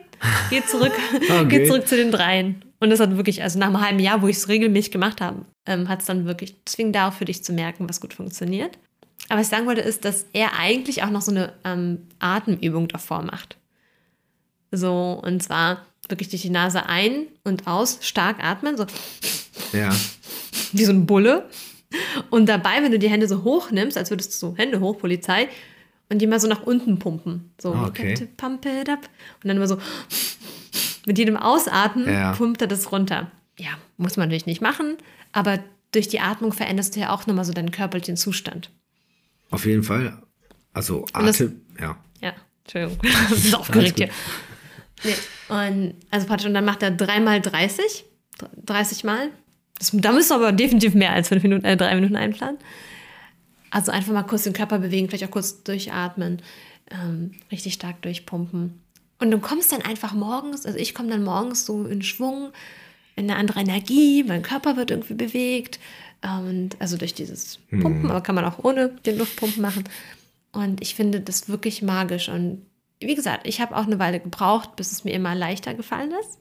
geh 0.49 0.63
zurück, 0.65 0.93
okay. 1.13 1.45
geh 1.47 1.67
zurück 1.67 1.87
zu 1.87 1.95
den 1.95 2.11
dreien. 2.11 2.63
Und 2.79 2.89
das 2.89 2.99
hat 2.99 3.15
wirklich, 3.15 3.43
also 3.43 3.59
nach 3.59 3.67
einem 3.67 3.81
halben 3.81 3.99
Jahr, 3.99 4.21
wo 4.21 4.27
ich 4.27 4.37
es 4.37 4.47
regelmäßig 4.47 4.91
gemacht 4.91 5.21
habe, 5.21 5.45
ähm, 5.65 5.87
hat 5.87 5.99
es 5.99 6.07
dann 6.07 6.25
wirklich, 6.25 6.55
deswegen 6.65 6.91
darauf 6.91 7.15
für 7.15 7.25
dich 7.25 7.43
zu 7.43 7.53
merken, 7.53 7.87
was 7.87 8.01
gut 8.01 8.13
funktioniert. 8.13 8.77
Aber 9.29 9.39
was 9.39 9.47
ich 9.47 9.51
sagen 9.51 9.67
wollte, 9.67 9.81
ist, 9.81 10.03
dass 10.03 10.25
er 10.33 10.57
eigentlich 10.57 11.03
auch 11.03 11.11
noch 11.11 11.21
so 11.21 11.31
eine 11.31 11.53
ähm, 11.63 12.07
Atemübung 12.19 12.87
davor 12.87 13.21
macht. 13.21 13.57
So, 14.71 15.21
und 15.23 15.43
zwar 15.43 15.85
wirklich 16.07 16.29
durch 16.29 16.41
die 16.41 16.49
Nase 16.49 16.87
ein 16.87 17.27
und 17.43 17.67
aus, 17.67 17.99
stark 18.01 18.43
atmen, 18.43 18.77
so. 18.77 18.85
Ja. 19.73 19.93
Wie 20.71 20.85
so 20.85 20.91
ein 20.91 21.05
Bulle. 21.05 21.49
Und 22.29 22.47
dabei, 22.47 22.81
wenn 22.81 22.91
du 22.91 22.99
die 22.99 23.09
Hände 23.09 23.27
so 23.27 23.43
hoch 23.43 23.71
nimmst, 23.71 23.97
als 23.97 24.09
würdest 24.09 24.33
du 24.33 24.37
so 24.37 24.55
Hände 24.57 24.79
hoch, 24.79 24.97
Polizei, 24.97 25.49
und 26.11 26.19
die 26.19 26.27
mal 26.27 26.39
so 26.39 26.47
nach 26.47 26.63
unten 26.63 26.99
pumpen. 26.99 27.51
So, 27.59 27.73
ah, 27.73 27.87
okay. 27.87 28.27
pump 28.35 28.65
it 28.65 28.89
up. 28.89 29.09
Und 29.41 29.47
dann 29.47 29.55
immer 29.55 29.67
so 29.67 29.77
mit 31.05 31.17
jedem 31.17 31.37
Ausatmen 31.37 32.07
ja. 32.07 32.33
pumpt 32.33 32.61
er 32.61 32.67
das 32.67 32.91
runter. 32.91 33.31
Ja, 33.57 33.71
muss 33.97 34.17
man 34.17 34.27
natürlich 34.27 34.45
nicht 34.45 34.61
machen, 34.61 34.97
aber 35.31 35.59
durch 35.93 36.09
die 36.09 36.19
Atmung 36.19 36.51
veränderst 36.51 36.95
du 36.95 36.99
ja 36.99 37.11
auch 37.11 37.27
nochmal 37.27 37.45
so 37.45 37.53
deinen 37.53 37.71
körperlichen 37.71 38.17
Zustand. 38.17 38.69
Auf 39.49 39.65
jeden 39.65 39.83
Fall. 39.83 40.21
Also 40.73 41.05
Atem, 41.13 41.61
ja. 41.79 41.97
Ja, 42.21 42.33
Entschuldigung, 42.63 42.97
das 43.29 43.45
ist 43.45 43.55
aufgeregt 43.55 43.97
hier. 43.97 44.09
Nee. 45.03 45.15
Und, 45.49 45.95
also 46.11 46.27
praktisch, 46.27 46.47
und 46.47 46.53
dann 46.53 46.65
macht 46.65 46.83
er 46.83 46.91
dreimal 46.91 47.41
30, 47.41 48.05
30 48.65 49.03
Mal. 49.03 49.29
Das, 49.77 49.91
da 49.93 50.11
müsst 50.11 50.29
du 50.29 50.35
aber 50.35 50.51
definitiv 50.51 50.93
mehr 50.93 51.13
als 51.13 51.29
fünf 51.29 51.43
Minuten, 51.43 51.65
äh, 51.65 51.75
drei 51.75 51.95
Minuten 51.95 52.15
einplanen. 52.15 52.57
Also 53.71 53.91
einfach 53.91 54.13
mal 54.13 54.23
kurz 54.23 54.43
den 54.43 54.53
Körper 54.53 54.79
bewegen, 54.79 55.07
vielleicht 55.07 55.25
auch 55.25 55.31
kurz 55.31 55.63
durchatmen, 55.63 56.41
ähm, 56.91 57.31
richtig 57.51 57.73
stark 57.73 58.01
durchpumpen. 58.01 58.79
Und 59.19 59.31
du 59.31 59.39
kommst 59.39 59.71
dann 59.71 59.81
einfach 59.81 60.13
morgens, 60.13 60.65
also 60.65 60.77
ich 60.77 60.93
komme 60.93 61.09
dann 61.09 61.23
morgens 61.23 61.65
so 61.65 61.85
in 61.85 62.01
Schwung, 62.01 62.51
in 63.15 63.29
eine 63.29 63.39
andere 63.39 63.59
Energie, 63.61 64.23
mein 64.23 64.41
Körper 64.41 64.77
wird 64.77 64.91
irgendwie 64.91 65.13
bewegt. 65.13 65.79
Und 66.21 66.75
also 66.79 66.97
durch 66.97 67.13
dieses 67.13 67.57
Pumpen, 67.69 68.03
mhm. 68.03 68.11
aber 68.11 68.21
kann 68.21 68.35
man 68.35 68.45
auch 68.45 68.63
ohne 68.63 68.89
den 68.89 69.17
Luftpumpen 69.17 69.61
machen. 69.61 69.85
Und 70.51 70.81
ich 70.81 70.95
finde 70.95 71.21
das 71.21 71.49
wirklich 71.49 71.81
magisch. 71.81 72.29
Und 72.29 72.65
wie 72.99 73.15
gesagt, 73.15 73.47
ich 73.47 73.61
habe 73.61 73.75
auch 73.75 73.85
eine 73.85 73.99
Weile 73.99 74.19
gebraucht, 74.19 74.75
bis 74.75 74.91
es 74.91 75.03
mir 75.03 75.13
immer 75.13 75.33
leichter 75.33 75.73
gefallen 75.73 76.11
ist. 76.19 76.39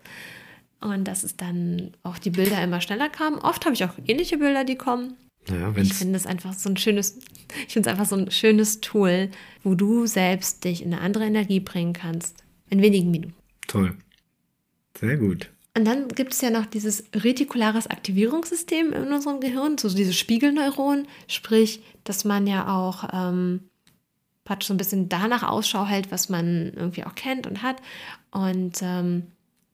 Und 0.81 1.05
dass 1.05 1.23
es 1.23 1.37
dann 1.37 1.93
auch 2.03 2.19
die 2.19 2.31
Bilder 2.31 2.63
immer 2.63 2.81
schneller 2.81 3.09
kamen. 3.09 3.39
Oft 3.39 3.65
habe 3.65 3.75
ich 3.75 3.85
auch 3.85 3.93
ähnliche 4.07 4.39
Bilder, 4.39 4.65
die 4.65 4.77
kommen. 4.77 5.15
Naja, 5.49 5.73
ich 5.77 5.95
finde 5.95 6.17
es 6.17 6.27
einfach 6.27 6.53
so 6.53 6.69
ein 6.69 6.77
schönes, 6.77 7.19
ich 7.67 7.73
finde 7.73 7.89
es 7.89 7.93
einfach 7.93 8.09
so 8.09 8.17
ein 8.17 8.31
schönes 8.31 8.81
Tool, 8.81 9.31
wo 9.63 9.75
du 9.75 10.07
selbst 10.07 10.65
dich 10.65 10.83
in 10.83 10.93
eine 10.93 11.03
andere 11.03 11.25
Energie 11.25 11.61
bringen 11.61 11.93
kannst. 11.93 12.45
In 12.69 12.83
wenigen 12.83 13.11
Minuten. 13.11 13.35
Toll. 13.67 13.97
Sehr 14.99 15.17
gut. 15.17 15.51
Und 15.77 15.85
dann 15.85 16.09
gibt 16.09 16.33
es 16.33 16.41
ja 16.41 16.51
noch 16.51 16.67
dieses 16.67 17.05
retikulares 17.15 17.87
Aktivierungssystem 17.87 18.93
in 18.93 19.13
unserem 19.13 19.41
Gehirn, 19.41 19.79
so 19.79 19.89
diese 19.89 20.13
Spiegelneuronen, 20.13 21.07
sprich, 21.29 21.83
dass 22.05 22.25
man 22.25 22.47
ja 22.47 22.77
auch 22.77 23.09
ähm, 23.13 23.71
so 24.61 24.75
ein 24.75 24.79
bisschen 24.79 25.09
danach 25.09 25.45
Ausschau 25.45 25.87
hält, 25.87 26.11
was 26.11 26.29
man 26.29 26.73
irgendwie 26.75 27.05
auch 27.05 27.15
kennt 27.15 27.47
und 27.47 27.63
hat. 27.63 27.77
Und 28.33 28.81
ähm, 28.83 29.29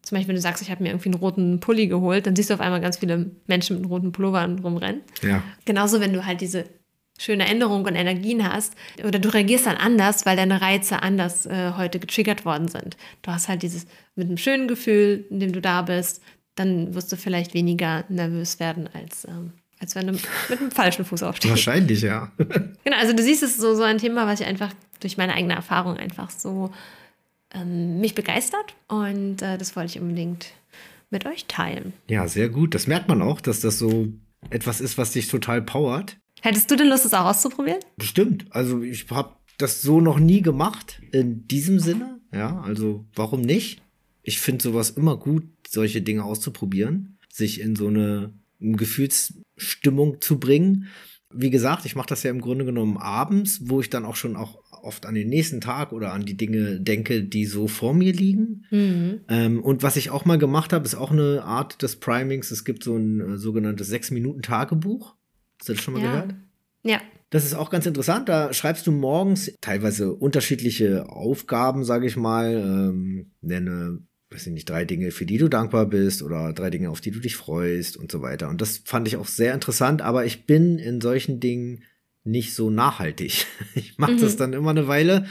zum 0.07 0.15
Beispiel, 0.15 0.29
wenn 0.29 0.37
du 0.37 0.41
sagst, 0.41 0.63
ich 0.63 0.71
habe 0.71 0.85
mir 0.85 0.91
irgendwie 0.91 1.09
einen 1.09 1.19
roten 1.19 1.59
Pulli 1.59 1.89
geholt, 1.89 2.29
dann 2.29 2.37
siehst 2.37 2.51
du 2.51 2.55
auf 2.55 2.61
einmal 2.61 2.81
ganz 2.81 2.99
viele 2.99 3.29
Menschen 3.49 3.81
mit 3.81 3.91
roten 3.91 4.13
Pullovern 4.13 4.61
rumrennen. 4.61 5.03
Ja. 5.21 5.43
Genauso, 5.65 6.01
wenn 6.01 6.13
du 6.13 6.25
halt 6.25 6.41
diese 6.41 6.65
schöne 7.19 7.45
Änderung 7.49 7.85
und 7.85 7.97
Energien 7.97 8.49
hast 8.49 8.75
oder 9.03 9.19
du 9.19 9.35
reagierst 9.35 9.67
dann 9.67 9.77
anders, 9.77 10.25
weil 10.25 10.37
deine 10.37 10.61
Reize 10.61 11.03
anders 11.03 11.47
äh, 11.47 11.73
heute 11.77 11.99
getriggert 11.99 12.45
worden 12.45 12.69
sind. 12.69 12.97
Du 13.23 13.33
hast 13.33 13.49
halt 13.49 13.65
dieses 13.65 13.87
mit 14.15 14.29
einem 14.29 14.37
schönen 14.37 14.69
Gefühl, 14.69 15.25
in 15.29 15.41
dem 15.41 15.51
du 15.51 15.61
da 15.61 15.83
bist, 15.83 16.23
dann 16.55 16.95
wirst 16.95 17.11
du 17.11 17.17
vielleicht 17.17 17.53
weniger 17.53 18.05
nervös 18.09 18.61
werden 18.61 18.89
als 18.93 19.25
ähm, 19.25 19.55
Als 19.81 19.97
wenn 19.97 20.07
du 20.07 20.13
mit 20.13 20.61
dem 20.61 20.71
falschen 20.71 21.05
Fuß 21.05 21.25
aufstehst. 21.25 21.51
Wahrscheinlich, 21.51 22.03
ja. 22.03 22.31
genau, 22.39 22.97
also 22.97 23.13
du 23.13 23.25
siehst, 23.25 23.43
es 23.43 23.53
ist 23.53 23.61
so, 23.61 23.75
so 23.75 23.83
ein 23.83 23.99
Thema, 23.99 24.27
was 24.29 24.39
ich 24.41 24.47
einfach 24.47 24.73
durch 25.01 25.17
meine 25.17 25.35
eigene 25.35 25.55
Erfahrung 25.55 25.97
einfach 25.97 26.31
so 26.31 26.71
ähm, 27.57 28.01
mich 28.01 28.15
begeistert. 28.15 28.75
Und 28.89 29.43
äh, 29.43 29.59
das 29.59 29.77
wollte 29.77 29.97
ich 29.97 30.01
unbedingt 30.01 30.53
mit 31.11 31.27
euch 31.27 31.47
teilen. 31.47 31.93
Ja, 32.09 32.29
sehr 32.29 32.49
gut. 32.49 32.75
Das 32.75 32.87
merkt 32.87 33.09
man 33.09 33.23
auch, 33.23 33.41
dass 33.41 33.61
das 33.61 33.79
so 33.79 34.09
etwas 34.51 34.81
ist, 34.81 34.99
was 34.99 35.13
dich 35.13 35.29
total 35.29 35.63
powert. 35.63 36.17
Hättest 36.43 36.71
du 36.71 36.77
denn 36.77 36.89
Lust, 36.89 37.07
es 37.07 37.15
auch 37.15 37.25
auszuprobieren? 37.27 37.81
Bestimmt. 37.97 38.47
Also 38.51 38.83
ich 38.83 39.11
habe 39.11 39.37
das 39.59 39.83
so 39.83 40.01
noch 40.01 40.19
nie 40.19 40.43
gemacht 40.43 41.01
in 41.13 41.47
diesem 41.49 41.81
Sinne. 41.81 42.21
Ja, 42.33 42.61
also 42.61 43.07
warum 43.15 43.41
nicht? 43.41 43.81
Ich 44.23 44.41
finde 44.41 44.63
sowas 44.63 44.91
immer 44.91 45.17
gut, 45.17 45.45
solche 45.69 46.03
Dinge 46.03 46.25
auszuprobieren, 46.25 47.19
sich 47.31 47.61
in 47.61 47.77
so 47.77 47.89
eine 47.89 48.33
Gefühlsstimmung 48.61 50.21
zu 50.21 50.39
bringen. 50.39 50.89
Wie 51.33 51.51
gesagt, 51.51 51.87
ich 51.87 51.97
mache 51.97 52.09
das 52.09 52.23
ja 52.23 52.31
im 52.31 52.41
Grunde 52.41 52.65
genommen 52.65 52.97
abends, 52.97 53.61
wo 53.69 53.81
ich 53.81 53.91
dann 53.91 54.05
auch 54.05 54.17
schon 54.17 54.37
auch 54.37 54.59
oft 54.83 55.07
an 55.07 55.15
den 55.15 55.29
nächsten 55.29 55.61
Tag 55.61 55.93
oder 55.93 56.13
an 56.13 56.25
die 56.25 56.37
Dinge 56.37 56.81
denke, 56.81 57.23
die 57.23 57.47
so 57.47 57.69
vor 57.69 57.95
mir 57.95 58.13
liegen. 58.13 58.65
Mhm. 58.71 59.21
Ähm, 59.29 59.63
und 59.63 59.83
was 59.83 59.97
ich 59.97 60.11
auch 60.11 60.25
mal 60.25 60.39
gemacht 60.39 60.73
habe, 60.73 60.85
ist 60.85 60.95
auch 60.95 61.11
eine 61.11 61.43
Art 61.45 61.83
des 61.83 61.97
Primings. 61.97 62.51
Es 62.51 62.65
gibt 62.65 62.85
so 62.85 62.97
ein 62.97 63.21
äh, 63.21 63.39
sogenanntes 63.39 63.89
Sechs-Minuten-Tagebuch. 63.89 65.15
Hast 65.59 65.69
du 65.69 65.73
das 65.73 65.83
schon 65.83 65.95
mal 65.95 66.03
ja. 66.03 66.11
gehört? 66.11 66.35
Ja. 66.83 67.01
Das 67.31 67.45
ist 67.45 67.55
auch 67.55 67.71
ganz 67.71 67.87
interessant. 67.87 68.29
Da 68.29 68.53
schreibst 68.53 68.87
du 68.87 68.93
morgens 68.93 69.53
teilweise 69.61 70.13
unterschiedliche 70.13 71.09
Aufgaben, 71.09 71.85
sage 71.85 72.07
ich 72.07 72.17
mal. 72.17 72.55
Ähm, 72.55 73.33
nenne, 73.41 73.99
weiß 74.31 74.47
ich 74.47 74.53
nicht, 74.53 74.71
drei 74.71 74.85
Dinge, 74.85 75.11
für 75.11 75.27
die 75.27 75.39
du 75.39 75.49
dankbar 75.49 75.87
bist 75.87 76.23
oder 76.23 76.53
drei 76.53 76.71
Dinge, 76.71 76.91
auf 76.91 77.01
die 77.01 77.11
du 77.11 77.19
dich 77.19 77.37
freust 77.37 77.97
und 77.97 78.13
so 78.13 78.23
weiter. 78.23 78.49
Und 78.49 78.61
das 78.61 78.79
fand 78.85 79.09
ich 79.09 79.17
auch 79.17 79.27
sehr 79.27 79.55
interessant. 79.55 80.03
Aber 80.03 80.25
ich 80.25 80.47
bin 80.47 80.79
in 80.79 81.01
solchen 81.01 81.41
Dingen 81.41 81.83
nicht 82.27 82.55
so 82.55 82.71
nachhaltig. 82.71 83.47
Ich 83.75 83.99
mache 83.99 84.13
mhm. 84.13 84.21
das 84.21 84.37
dann 84.37 84.53
immer 84.53 84.71
eine 84.71 84.89
Weile, 84.89 85.27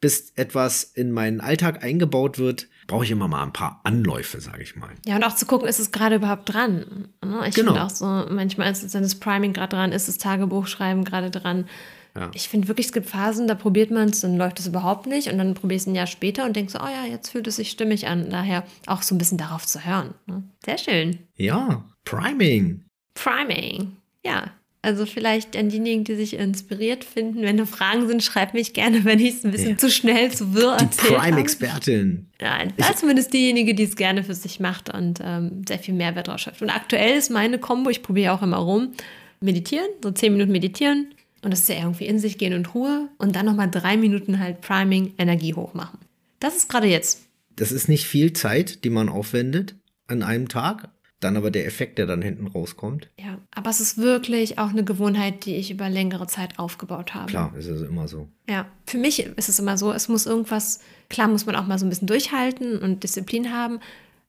bis 0.00 0.32
etwas 0.36 0.84
in 0.84 1.10
meinen 1.12 1.40
Alltag 1.40 1.82
eingebaut 1.82 2.38
wird, 2.38 2.68
brauche 2.86 3.04
ich 3.04 3.10
immer 3.10 3.28
mal 3.28 3.42
ein 3.42 3.52
paar 3.52 3.80
Anläufe, 3.84 4.40
sage 4.40 4.62
ich 4.62 4.76
mal. 4.76 4.90
Ja, 5.06 5.16
und 5.16 5.24
auch 5.24 5.34
zu 5.34 5.46
gucken, 5.46 5.68
ist 5.68 5.80
es 5.80 5.90
gerade 5.90 6.16
überhaupt 6.16 6.52
dran? 6.52 7.08
Ne? 7.24 7.44
Ich 7.48 7.54
genau. 7.54 7.72
finde 7.72 7.84
auch 7.84 7.90
so, 7.90 8.04
manchmal 8.04 8.70
ist 8.70 8.82
es 8.82 8.92
dann 8.92 9.02
das 9.02 9.14
Priming 9.14 9.52
gerade 9.52 9.76
dran, 9.76 9.92
ist 9.92 10.08
das 10.08 10.18
Tagebuchschreiben 10.18 11.04
gerade 11.04 11.30
dran. 11.30 11.66
Ja. 12.14 12.30
Ich 12.34 12.48
finde 12.48 12.68
wirklich, 12.68 12.86
es 12.86 12.92
gibt 12.92 13.08
Phasen, 13.08 13.46
da 13.46 13.54
probiert 13.54 13.90
man 13.90 14.08
es, 14.08 14.20
dann 14.20 14.36
läuft 14.36 14.58
es 14.58 14.66
überhaupt 14.66 15.06
nicht 15.06 15.28
und 15.28 15.38
dann 15.38 15.54
probiert 15.54 15.80
es 15.80 15.86
ein 15.86 15.94
Jahr 15.94 16.06
später 16.06 16.44
und 16.44 16.56
denkst 16.56 16.72
so, 16.72 16.80
oh 16.80 16.88
ja, 16.88 17.04
jetzt 17.10 17.30
fühlt 17.30 17.46
es 17.46 17.56
sich 17.56 17.70
stimmig 17.70 18.06
an. 18.06 18.30
Daher 18.30 18.64
auch 18.86 19.02
so 19.02 19.14
ein 19.14 19.18
bisschen 19.18 19.38
darauf 19.38 19.66
zu 19.66 19.84
hören. 19.84 20.14
Ne? 20.26 20.42
Sehr 20.64 20.78
schön. 20.78 21.18
Ja, 21.36 21.84
Priming. 22.04 22.84
Priming. 23.14 23.96
Ja, 24.24 24.50
also 24.86 25.04
vielleicht 25.04 25.56
an 25.56 25.68
diejenigen, 25.68 26.04
die 26.04 26.14
sich 26.14 26.34
inspiriert 26.34 27.02
finden. 27.02 27.42
Wenn 27.42 27.56
da 27.56 27.66
Fragen 27.66 28.06
sind, 28.06 28.22
schreib 28.22 28.54
mich 28.54 28.72
gerne, 28.72 29.04
wenn 29.04 29.18
ich 29.18 29.34
es 29.34 29.44
ein 29.44 29.50
bisschen 29.50 29.70
ja. 29.70 29.76
zu 29.78 29.90
schnell, 29.90 30.30
zu 30.30 30.54
wirr 30.54 30.76
Die 30.76 30.86
Prime-Expertin. 30.86 32.26
Nein, 32.40 32.72
das 32.76 32.90
ist 32.90 32.98
zumindest 33.00 33.32
diejenige, 33.32 33.74
die 33.74 33.82
es 33.82 33.96
gerne 33.96 34.22
für 34.22 34.34
sich 34.34 34.60
macht 34.60 34.94
und 34.94 35.18
ähm, 35.20 35.64
sehr 35.66 35.80
viel 35.80 35.94
Mehrwert 35.94 36.28
draus 36.28 36.42
schafft. 36.42 36.62
Und 36.62 36.70
aktuell 36.70 37.18
ist 37.18 37.30
meine 37.30 37.58
Kombo, 37.58 37.90
ich 37.90 38.04
probiere 38.04 38.32
auch 38.32 38.42
immer 38.42 38.58
rum, 38.58 38.92
meditieren, 39.40 39.88
so 40.04 40.12
zehn 40.12 40.32
Minuten 40.32 40.52
meditieren. 40.52 41.08
Und 41.42 41.50
das 41.50 41.60
ist 41.60 41.68
ja 41.68 41.76
irgendwie 41.76 42.06
in 42.06 42.20
sich 42.20 42.38
gehen 42.38 42.54
und 42.54 42.72
Ruhe. 42.72 43.08
Und 43.18 43.34
dann 43.34 43.46
nochmal 43.46 43.68
drei 43.68 43.96
Minuten 43.96 44.38
halt 44.38 44.60
Priming, 44.60 45.14
Energie 45.18 45.54
hochmachen. 45.54 45.98
Das 46.38 46.54
ist 46.54 46.68
gerade 46.68 46.86
jetzt. 46.86 47.22
Das 47.56 47.72
ist 47.72 47.88
nicht 47.88 48.06
viel 48.06 48.34
Zeit, 48.34 48.84
die 48.84 48.90
man 48.90 49.08
aufwendet 49.08 49.74
an 50.06 50.22
einem 50.22 50.48
Tag, 50.48 50.90
dann 51.20 51.36
aber 51.36 51.50
der 51.50 51.66
Effekt, 51.66 51.98
der 51.98 52.06
dann 52.06 52.20
hinten 52.20 52.46
rauskommt. 52.46 53.08
Ja, 53.18 53.38
aber 53.50 53.70
es 53.70 53.80
ist 53.80 53.98
wirklich 53.98 54.58
auch 54.58 54.70
eine 54.70 54.84
Gewohnheit, 54.84 55.46
die 55.46 55.56
ich 55.56 55.70
über 55.70 55.88
längere 55.88 56.26
Zeit 56.26 56.58
aufgebaut 56.58 57.14
habe. 57.14 57.26
Klar, 57.26 57.54
ist 57.56 57.66
es 57.66 57.82
immer 57.82 58.06
so. 58.06 58.28
Ja, 58.48 58.66
für 58.86 58.98
mich 58.98 59.20
ist 59.20 59.48
es 59.48 59.58
immer 59.58 59.78
so, 59.78 59.92
es 59.92 60.08
muss 60.08 60.26
irgendwas, 60.26 60.80
klar 61.08 61.28
muss 61.28 61.46
man 61.46 61.56
auch 61.56 61.66
mal 61.66 61.78
so 61.78 61.86
ein 61.86 61.88
bisschen 61.88 62.08
durchhalten 62.08 62.78
und 62.78 63.02
Disziplin 63.02 63.52
haben, 63.52 63.80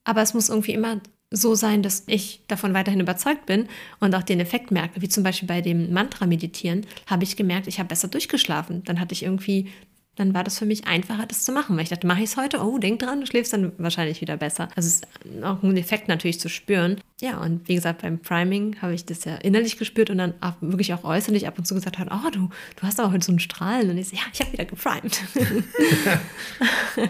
aber 0.06 0.22
es 0.22 0.34
muss 0.34 0.50
irgendwie 0.50 0.74
immer 0.74 1.02
so 1.30 1.56
sein, 1.56 1.84
dass 1.84 2.04
ich 2.08 2.42
davon 2.48 2.74
weiterhin 2.74 3.02
überzeugt 3.02 3.46
bin 3.46 3.68
und 4.00 4.16
auch 4.16 4.24
den 4.24 4.40
Effekt 4.40 4.72
merke. 4.72 5.02
Wie 5.02 5.10
zum 5.10 5.24
Beispiel 5.24 5.48
bei 5.48 5.60
dem 5.60 5.92
Mantra-Meditieren 5.92 6.86
habe 7.06 7.26
ich 7.26 7.36
gemerkt, 7.36 7.68
ich 7.68 7.80
habe 7.80 7.90
besser 7.90 8.08
durchgeschlafen. 8.08 8.84
Dann 8.86 9.02
hatte 9.02 9.12
ich 9.12 9.24
irgendwie 9.24 9.70
dann 10.18 10.34
war 10.34 10.44
das 10.44 10.58
für 10.58 10.66
mich 10.66 10.88
einfacher, 10.88 11.28
das 11.28 11.44
zu 11.44 11.52
machen. 11.52 11.78
Weil 11.78 11.84
ich 11.84 11.90
dachte, 11.90 12.08
mache 12.08 12.24
ich 12.24 12.32
es 12.32 12.38
heute? 12.38 12.60
Oh, 12.60 12.80
denk 12.80 13.00
dran, 13.00 13.22
du 13.22 13.28
schläfst 13.28 13.54
dann 13.54 13.72
wahrscheinlich 13.78 14.20
wieder 14.20 14.36
besser. 14.36 14.68
Also 14.76 14.88
es 14.88 14.96
ist 14.96 15.44
auch 15.44 15.62
ein 15.62 15.78
Effekt 15.78 16.08
natürlich 16.08 16.40
zu 16.40 16.50
spüren. 16.50 17.00
Ja, 17.22 17.38
und 17.38 17.68
wie 17.68 17.76
gesagt, 17.76 18.02
beim 18.02 18.20
Priming 18.20 18.82
habe 18.82 18.96
ich 18.96 19.06
das 19.06 19.26
ja 19.26 19.36
innerlich 19.36 19.78
gespürt 19.78 20.10
und 20.10 20.18
dann 20.18 20.34
auch 20.42 20.56
wirklich 20.60 20.94
auch 20.94 21.04
äußerlich 21.04 21.48
ab 21.48 21.58
und 21.60 21.66
zu 21.66 21.76
gesagt 21.76 22.00
hat, 22.00 22.10
oh, 22.12 22.30
du, 22.32 22.50
du 22.76 22.82
hast 22.82 23.00
aber 23.00 23.14
heute 23.14 23.26
so 23.26 23.32
einen 23.32 23.40
Strahlen. 23.40 23.92
Und 23.92 23.98
ich 24.00 24.10
so, 24.10 24.16
ja, 24.16 24.24
ich 24.34 24.40
habe 24.40 24.52
wieder 24.54 24.66
geprimed. 24.66 25.22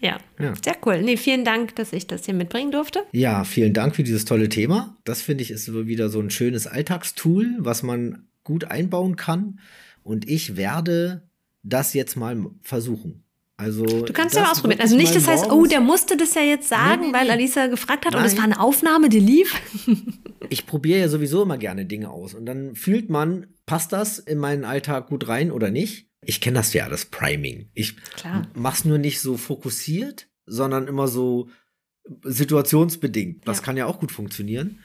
ja, 0.00 0.18
ja, 0.38 0.52
sehr 0.62 0.76
cool. 0.84 1.00
Nee, 1.02 1.16
vielen 1.16 1.46
Dank, 1.46 1.76
dass 1.76 1.94
ich 1.94 2.06
das 2.06 2.26
hier 2.26 2.34
mitbringen 2.34 2.72
durfte. 2.72 3.04
Ja, 3.12 3.44
vielen 3.44 3.72
Dank 3.72 3.96
für 3.96 4.04
dieses 4.04 4.26
tolle 4.26 4.50
Thema. 4.50 4.98
Das 5.04 5.22
finde 5.22 5.42
ich 5.42 5.50
ist 5.50 5.72
wieder 5.72 6.10
so 6.10 6.20
ein 6.20 6.30
schönes 6.30 6.66
Alltagstool, 6.66 7.56
was 7.58 7.82
man 7.82 8.26
gut 8.44 8.64
einbauen 8.64 9.16
kann. 9.16 9.60
Und 10.02 10.28
ich 10.28 10.56
werde 10.56 11.27
das 11.62 11.94
jetzt 11.94 12.16
mal 12.16 12.50
versuchen. 12.62 13.24
Also, 13.60 13.84
du 13.84 14.12
kannst 14.12 14.36
ja 14.36 14.48
ausprobieren. 14.50 14.80
Also 14.80 14.96
nicht, 14.96 15.16
das 15.16 15.26
heißt, 15.26 15.50
oh, 15.50 15.66
der 15.66 15.80
musste 15.80 16.16
das 16.16 16.34
ja 16.34 16.42
jetzt 16.42 16.68
sagen, 16.68 17.00
nee, 17.00 17.06
nee, 17.08 17.12
weil 17.12 17.28
Alisa 17.28 17.66
gefragt 17.66 18.06
hat 18.06 18.12
Nein. 18.12 18.22
und 18.22 18.28
es 18.28 18.36
war 18.36 18.44
eine 18.44 18.60
Aufnahme, 18.60 19.08
die 19.08 19.18
lief. 19.18 19.52
ich 20.48 20.64
probiere 20.64 21.00
ja 21.00 21.08
sowieso 21.08 21.42
immer 21.42 21.58
gerne 21.58 21.84
Dinge 21.84 22.10
aus 22.10 22.34
und 22.34 22.46
dann 22.46 22.76
fühlt 22.76 23.10
man, 23.10 23.48
passt 23.66 23.92
das 23.92 24.20
in 24.20 24.38
meinen 24.38 24.64
Alltag 24.64 25.08
gut 25.08 25.26
rein 25.26 25.50
oder 25.50 25.72
nicht? 25.72 26.08
Ich 26.24 26.40
kenne 26.40 26.58
das 26.58 26.72
ja, 26.72 26.88
das 26.88 27.06
Priming. 27.06 27.70
Ich 27.74 27.96
Klar. 27.96 28.46
mach's 28.54 28.84
nur 28.84 28.98
nicht 28.98 29.20
so 29.20 29.36
fokussiert, 29.36 30.28
sondern 30.46 30.86
immer 30.86 31.08
so 31.08 31.48
situationsbedingt. 32.22 33.46
Das 33.46 33.58
ja. 33.58 33.64
kann 33.64 33.76
ja 33.76 33.86
auch 33.86 33.98
gut 33.98 34.12
funktionieren. 34.12 34.78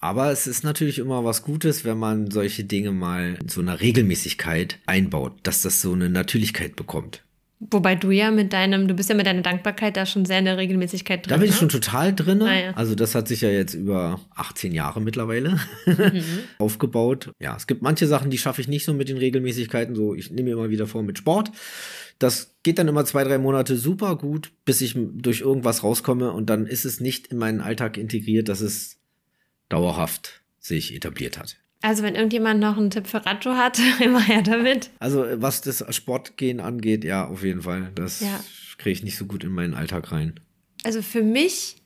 Aber 0.00 0.30
es 0.30 0.46
ist 0.46 0.62
natürlich 0.62 0.98
immer 0.98 1.24
was 1.24 1.42
Gutes, 1.42 1.84
wenn 1.84 1.98
man 1.98 2.30
solche 2.30 2.64
Dinge 2.64 2.92
mal 2.92 3.36
in 3.40 3.48
so 3.48 3.60
einer 3.60 3.80
Regelmäßigkeit 3.80 4.78
einbaut, 4.86 5.32
dass 5.42 5.62
das 5.62 5.80
so 5.80 5.92
eine 5.92 6.08
Natürlichkeit 6.08 6.76
bekommt. 6.76 7.24
Wobei 7.60 7.96
du 7.96 8.12
ja 8.12 8.30
mit 8.30 8.52
deinem, 8.52 8.86
du 8.86 8.94
bist 8.94 9.08
ja 9.08 9.16
mit 9.16 9.26
deiner 9.26 9.42
Dankbarkeit 9.42 9.96
da 9.96 10.06
schon 10.06 10.24
sehr 10.24 10.38
in 10.38 10.44
der 10.44 10.56
Regelmäßigkeit 10.58 11.26
drin. 11.26 11.30
Da 11.30 11.36
bin 11.38 11.46
ich 11.46 11.56
ne? 11.56 11.58
schon 11.58 11.68
total 11.68 12.14
drin. 12.14 12.40
Ah, 12.42 12.56
ja. 12.56 12.70
Also 12.74 12.94
das 12.94 13.16
hat 13.16 13.26
sich 13.26 13.40
ja 13.40 13.48
jetzt 13.48 13.74
über 13.74 14.20
18 14.36 14.72
Jahre 14.72 15.00
mittlerweile 15.00 15.58
mhm. 15.84 16.22
aufgebaut. 16.58 17.32
Ja, 17.40 17.56
es 17.56 17.66
gibt 17.66 17.82
manche 17.82 18.06
Sachen, 18.06 18.30
die 18.30 18.38
schaffe 18.38 18.60
ich 18.60 18.68
nicht 18.68 18.84
so 18.84 18.94
mit 18.94 19.08
den 19.08 19.18
Regelmäßigkeiten. 19.18 19.96
So, 19.96 20.14
ich 20.14 20.30
nehme 20.30 20.50
mir 20.50 20.52
immer 20.52 20.70
wieder 20.70 20.86
vor 20.86 21.02
mit 21.02 21.18
Sport. 21.18 21.50
Das 22.20 22.54
geht 22.62 22.78
dann 22.78 22.86
immer 22.86 23.04
zwei, 23.04 23.24
drei 23.24 23.38
Monate 23.38 23.76
super 23.76 24.14
gut, 24.14 24.52
bis 24.64 24.80
ich 24.80 24.94
durch 24.96 25.40
irgendwas 25.40 25.82
rauskomme 25.82 26.30
und 26.32 26.50
dann 26.50 26.64
ist 26.64 26.84
es 26.84 27.00
nicht 27.00 27.28
in 27.28 27.38
meinen 27.38 27.60
Alltag 27.60 27.96
integriert, 27.96 28.48
dass 28.48 28.60
es 28.60 28.98
dauerhaft 29.68 30.42
sich 30.58 30.94
etabliert 30.94 31.38
hat. 31.38 31.56
Also 31.80 32.02
wenn 32.02 32.16
irgendjemand 32.16 32.60
noch 32.60 32.76
einen 32.76 32.90
Tipp 32.90 33.06
für 33.06 33.24
Rajo 33.24 33.54
hat, 33.54 33.78
immer 34.00 34.20
her 34.20 34.42
damit. 34.42 34.90
Also 34.98 35.24
was 35.34 35.60
das 35.60 35.84
Sportgehen 35.94 36.60
angeht, 36.60 37.04
ja, 37.04 37.26
auf 37.26 37.44
jeden 37.44 37.62
Fall. 37.62 37.92
Das 37.94 38.20
ja. 38.20 38.40
kriege 38.78 38.92
ich 38.92 39.02
nicht 39.02 39.16
so 39.16 39.26
gut 39.26 39.44
in 39.44 39.52
meinen 39.52 39.74
Alltag 39.74 40.10
rein. 40.10 40.40
Also 40.84 41.02
für 41.02 41.22
mich 41.22 41.76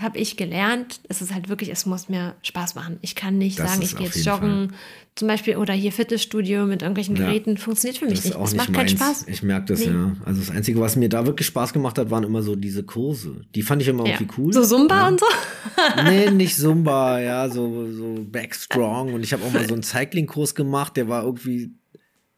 habe 0.00 0.18
ich 0.18 0.36
gelernt, 0.36 1.00
es 1.08 1.22
ist 1.22 1.32
halt 1.32 1.48
wirklich, 1.48 1.70
es 1.70 1.86
muss 1.86 2.08
mir 2.08 2.34
Spaß 2.42 2.74
machen. 2.74 2.98
Ich 3.00 3.14
kann 3.14 3.38
nicht 3.38 3.58
das 3.58 3.70
sagen, 3.70 3.82
ich 3.82 3.96
gehe 3.96 4.06
jetzt 4.06 4.24
joggen, 4.26 4.68
Fall. 4.68 4.78
zum 5.14 5.28
Beispiel, 5.28 5.56
oder 5.56 5.72
hier 5.72 5.90
Fitnessstudio 5.90 6.66
mit 6.66 6.82
irgendwelchen 6.82 7.14
Geräten, 7.14 7.54
ja, 7.54 7.60
funktioniert 7.60 7.98
für 7.98 8.04
mich 8.04 8.22
nicht. 8.24 8.36
Es 8.36 8.54
macht 8.54 8.72
keinen 8.74 8.88
Spaß. 8.88 9.26
Ich 9.28 9.42
merke 9.42 9.66
das, 9.66 9.80
nee. 9.80 9.92
ja. 9.92 10.14
Also 10.24 10.40
das 10.40 10.50
Einzige, 10.50 10.80
was 10.80 10.96
mir 10.96 11.08
da 11.08 11.24
wirklich 11.24 11.46
Spaß 11.46 11.72
gemacht 11.72 11.98
hat, 11.98 12.10
waren 12.10 12.24
immer 12.24 12.42
so 12.42 12.56
diese 12.56 12.82
Kurse. 12.82 13.40
Die 13.54 13.62
fand 13.62 13.80
ich 13.80 13.88
immer 13.88 14.06
ja. 14.06 14.14
irgendwie 14.14 14.34
cool. 14.36 14.52
So 14.52 14.64
Zumba 14.64 14.96
ja. 14.96 15.08
und 15.08 15.20
so? 15.20 15.26
nee, 16.04 16.30
nicht 16.30 16.56
Zumba, 16.56 17.20
ja, 17.20 17.48
so, 17.48 17.90
so 17.90 18.26
Backstrong. 18.30 19.14
Und 19.14 19.22
ich 19.22 19.32
habe 19.32 19.44
auch 19.44 19.52
mal 19.52 19.66
so 19.66 19.74
einen 19.74 19.82
Cycling-Kurs 19.82 20.54
gemacht, 20.54 20.96
der 20.96 21.08
war 21.08 21.24
irgendwie 21.24 21.70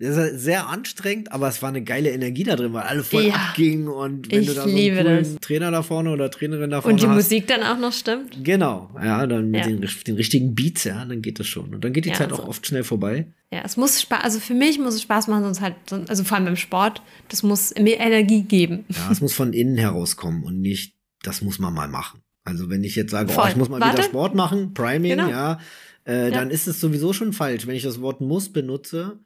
sehr 0.01 0.69
anstrengend, 0.69 1.33
aber 1.33 1.49
es 1.49 1.61
war 1.61 1.71
eine 1.71 1.83
geile 1.83 2.11
Energie 2.11 2.45
da 2.45 2.55
drin, 2.55 2.73
weil 2.73 2.85
alle 2.85 3.03
voll 3.03 3.25
ja, 3.25 3.35
abgingen 3.35 3.89
und 3.89 4.31
wenn 4.31 4.47
du 4.47 4.55
da 4.55 4.63
so 4.63 4.69
einen 4.69 4.97
coolen 4.97 5.41
Trainer 5.41 5.71
da 5.73 5.83
vorne 5.83 6.11
oder 6.11 6.31
Trainerin 6.31 6.71
da 6.71 6.83
vorne 6.83 6.95
Und 6.95 7.03
die 7.03 7.09
hast, 7.09 7.17
Musik 7.17 7.49
dann 7.49 7.65
auch 7.65 7.79
noch 7.79 7.93
stimmt. 7.93 8.45
Genau, 8.45 8.91
ja, 9.03 9.27
dann 9.27 9.51
mit 9.51 9.63
ja. 9.63 9.67
Den, 9.67 9.89
den, 10.07 10.15
richtigen 10.15 10.55
Beats, 10.55 10.85
ja, 10.85 11.05
dann 11.05 11.21
geht 11.21 11.41
das 11.41 11.49
schon. 11.49 11.75
Und 11.75 11.83
dann 11.83 11.93
geht 11.93 12.05
die 12.05 12.11
ja, 12.11 12.15
Zeit 12.15 12.31
also, 12.31 12.45
auch 12.45 12.49
oft 12.49 12.65
schnell 12.65 12.85
vorbei. 12.85 13.27
Ja, 13.53 13.63
es 13.65 13.77
muss 13.77 14.01
Spaß, 14.01 14.23
also 14.23 14.39
für 14.39 14.55
mich 14.55 14.79
muss 14.79 14.95
es 14.95 15.03
Spaß 15.03 15.27
machen, 15.27 15.43
sonst 15.43 15.61
halt, 15.61 15.75
also 16.09 16.23
vor 16.23 16.37
allem 16.37 16.47
beim 16.47 16.57
Sport, 16.57 17.03
das 17.29 17.43
muss 17.43 17.75
mir 17.75 17.99
Energie 17.99 18.43
geben. 18.43 18.85
Ja, 18.91 19.11
es 19.11 19.21
muss 19.21 19.35
von 19.35 19.53
innen 19.53 19.79
herauskommen 19.79 20.45
und 20.45 20.61
nicht, 20.61 20.95
das 21.25 21.43
muss 21.43 21.59
man 21.59 21.75
mal 21.75 21.89
machen. 21.89 22.21
Also 22.45 22.71
wenn 22.71 22.85
ich 22.85 22.95
jetzt 22.95 23.11
sage, 23.11 23.33
oh, 23.37 23.47
ich 23.49 23.57
muss 23.57 23.69
mal 23.69 23.81
Warte. 23.81 23.99
wieder 23.99 24.05
Sport 24.05 24.37
machen, 24.37 24.75
Priming, 24.75 25.17
genau. 25.17 25.29
ja, 25.29 25.59
äh, 26.05 26.31
dann 26.31 26.51
ist 26.51 26.69
es 26.69 26.81
sowieso 26.81 27.13
schon 27.13 27.33
falsch. 27.33 27.67
Wenn 27.67 27.75
ich 27.75 27.83
das 27.83 28.01
Wort 28.01 28.21
muss 28.21 28.51
benutze, 28.51 29.19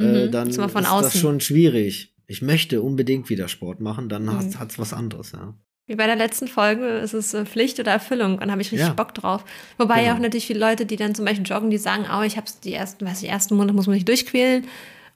mhm, 0.00 0.14
äh, 0.14 0.28
dann 0.28 0.48
ist 0.48 0.58
das 0.58 1.18
schon 1.18 1.40
schwierig. 1.40 2.14
Ich 2.26 2.42
möchte 2.42 2.80
unbedingt 2.82 3.28
wieder 3.28 3.48
Sport 3.48 3.80
machen, 3.80 4.08
dann 4.08 4.24
mhm. 4.24 4.58
hat 4.58 4.70
es 4.70 4.78
was 4.78 4.92
anderes, 4.92 5.32
ja. 5.32 5.54
Wie 5.86 5.96
bei 5.96 6.06
der 6.06 6.14
letzten 6.14 6.46
Folge 6.46 6.86
ist 6.98 7.14
es 7.14 7.34
äh, 7.34 7.44
Pflicht 7.44 7.80
oder 7.80 7.90
Erfüllung 7.90 8.38
und 8.38 8.50
habe 8.52 8.60
ich 8.62 8.70
richtig 8.70 8.86
Ja. 8.86 8.92
Bock 8.92 9.12
drauf. 9.12 9.44
Wobei 9.76 9.96
ja 9.96 10.02
Genau. 10.04 10.14
auch 10.14 10.18
natürlich 10.20 10.46
viele 10.46 10.60
Leute, 10.60 10.86
die 10.86 10.94
dann 10.94 11.16
zum 11.16 11.24
Beispiel 11.24 11.44
joggen, 11.44 11.70
die 11.70 11.78
sagen, 11.78 12.04
oh, 12.16 12.22
ich 12.22 12.36
habe 12.36 12.46
die 12.62 12.72
ersten, 12.72 13.04
weiß 13.04 13.22
ich, 13.24 13.28
ersten 13.28 13.56
Monate 13.56 13.74
muss 13.74 13.88
man 13.88 13.94
sich 13.94 14.04
durchquälen 14.04 14.66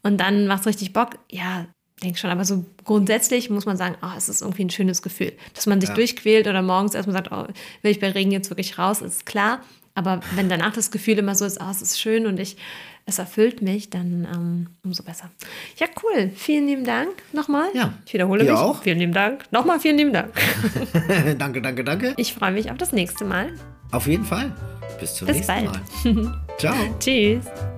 und 0.02 0.18
dann 0.20 0.48
macht 0.48 0.62
es 0.62 0.66
richtig 0.66 0.92
Bock. 0.92 1.10
Ja, 1.30 1.66
denke 2.02 2.18
schon, 2.18 2.30
aber 2.30 2.44
so 2.44 2.64
grundsätzlich 2.84 3.50
muss 3.50 3.66
man 3.66 3.76
sagen, 3.76 3.94
oh, 4.02 4.08
es 4.16 4.28
ist 4.28 4.42
irgendwie 4.42 4.64
ein 4.64 4.70
schönes 4.70 5.00
Gefühl. 5.00 5.32
Dass 5.54 5.66
man 5.66 5.80
sich 5.80 5.90
Ja. 5.90 5.94
durchquält 5.94 6.48
oder 6.48 6.60
morgens 6.60 6.94
erstmal 6.96 7.14
sagt, 7.14 7.30
oh, 7.30 7.46
will 7.82 7.90
ich 7.92 8.00
bei 8.00 8.10
Regen 8.10 8.32
jetzt 8.32 8.50
wirklich 8.50 8.76
raus, 8.76 9.00
ist 9.00 9.26
klar. 9.26 9.60
Aber 9.94 10.20
wenn 10.34 10.48
danach 10.48 10.72
das 10.72 10.90
Gefühl 10.90 11.18
immer 11.18 11.34
so 11.34 11.44
ist, 11.44 11.60
oh, 11.60 11.70
es 11.70 11.80
ist 11.80 12.00
schön 12.00 12.26
und 12.26 12.40
ich, 12.40 12.56
es 13.06 13.18
erfüllt 13.18 13.62
mich, 13.62 13.90
dann 13.90 14.26
ähm, 14.32 14.66
umso 14.82 15.02
besser. 15.04 15.30
Ja, 15.76 15.86
cool. 16.02 16.30
Vielen 16.34 16.66
lieben 16.66 16.84
Dank 16.84 17.10
nochmal. 17.32 17.68
Ja. 17.74 17.92
Ich 18.04 18.12
wiederhole 18.14 18.44
Dir 18.44 18.52
mich. 18.52 18.60
auch. 18.60 18.82
Vielen 18.82 18.98
lieben 18.98 19.12
Dank. 19.12 19.44
Nochmal 19.52 19.78
vielen 19.78 19.98
lieben 19.98 20.12
Dank. 20.12 20.32
danke, 21.38 21.62
danke, 21.62 21.84
danke. 21.84 22.14
Ich 22.16 22.34
freue 22.34 22.52
mich 22.52 22.70
auf 22.70 22.78
das 22.78 22.92
nächste 22.92 23.24
Mal. 23.24 23.52
Auf 23.92 24.06
jeden 24.06 24.24
Fall. 24.24 24.52
Bis 24.98 25.14
zum 25.14 25.26
Bis 25.28 25.36
nächsten 25.36 25.70
bald. 26.04 26.16
Mal. 26.26 26.42
Ciao. 26.58 26.74
Tschüss. 26.98 27.73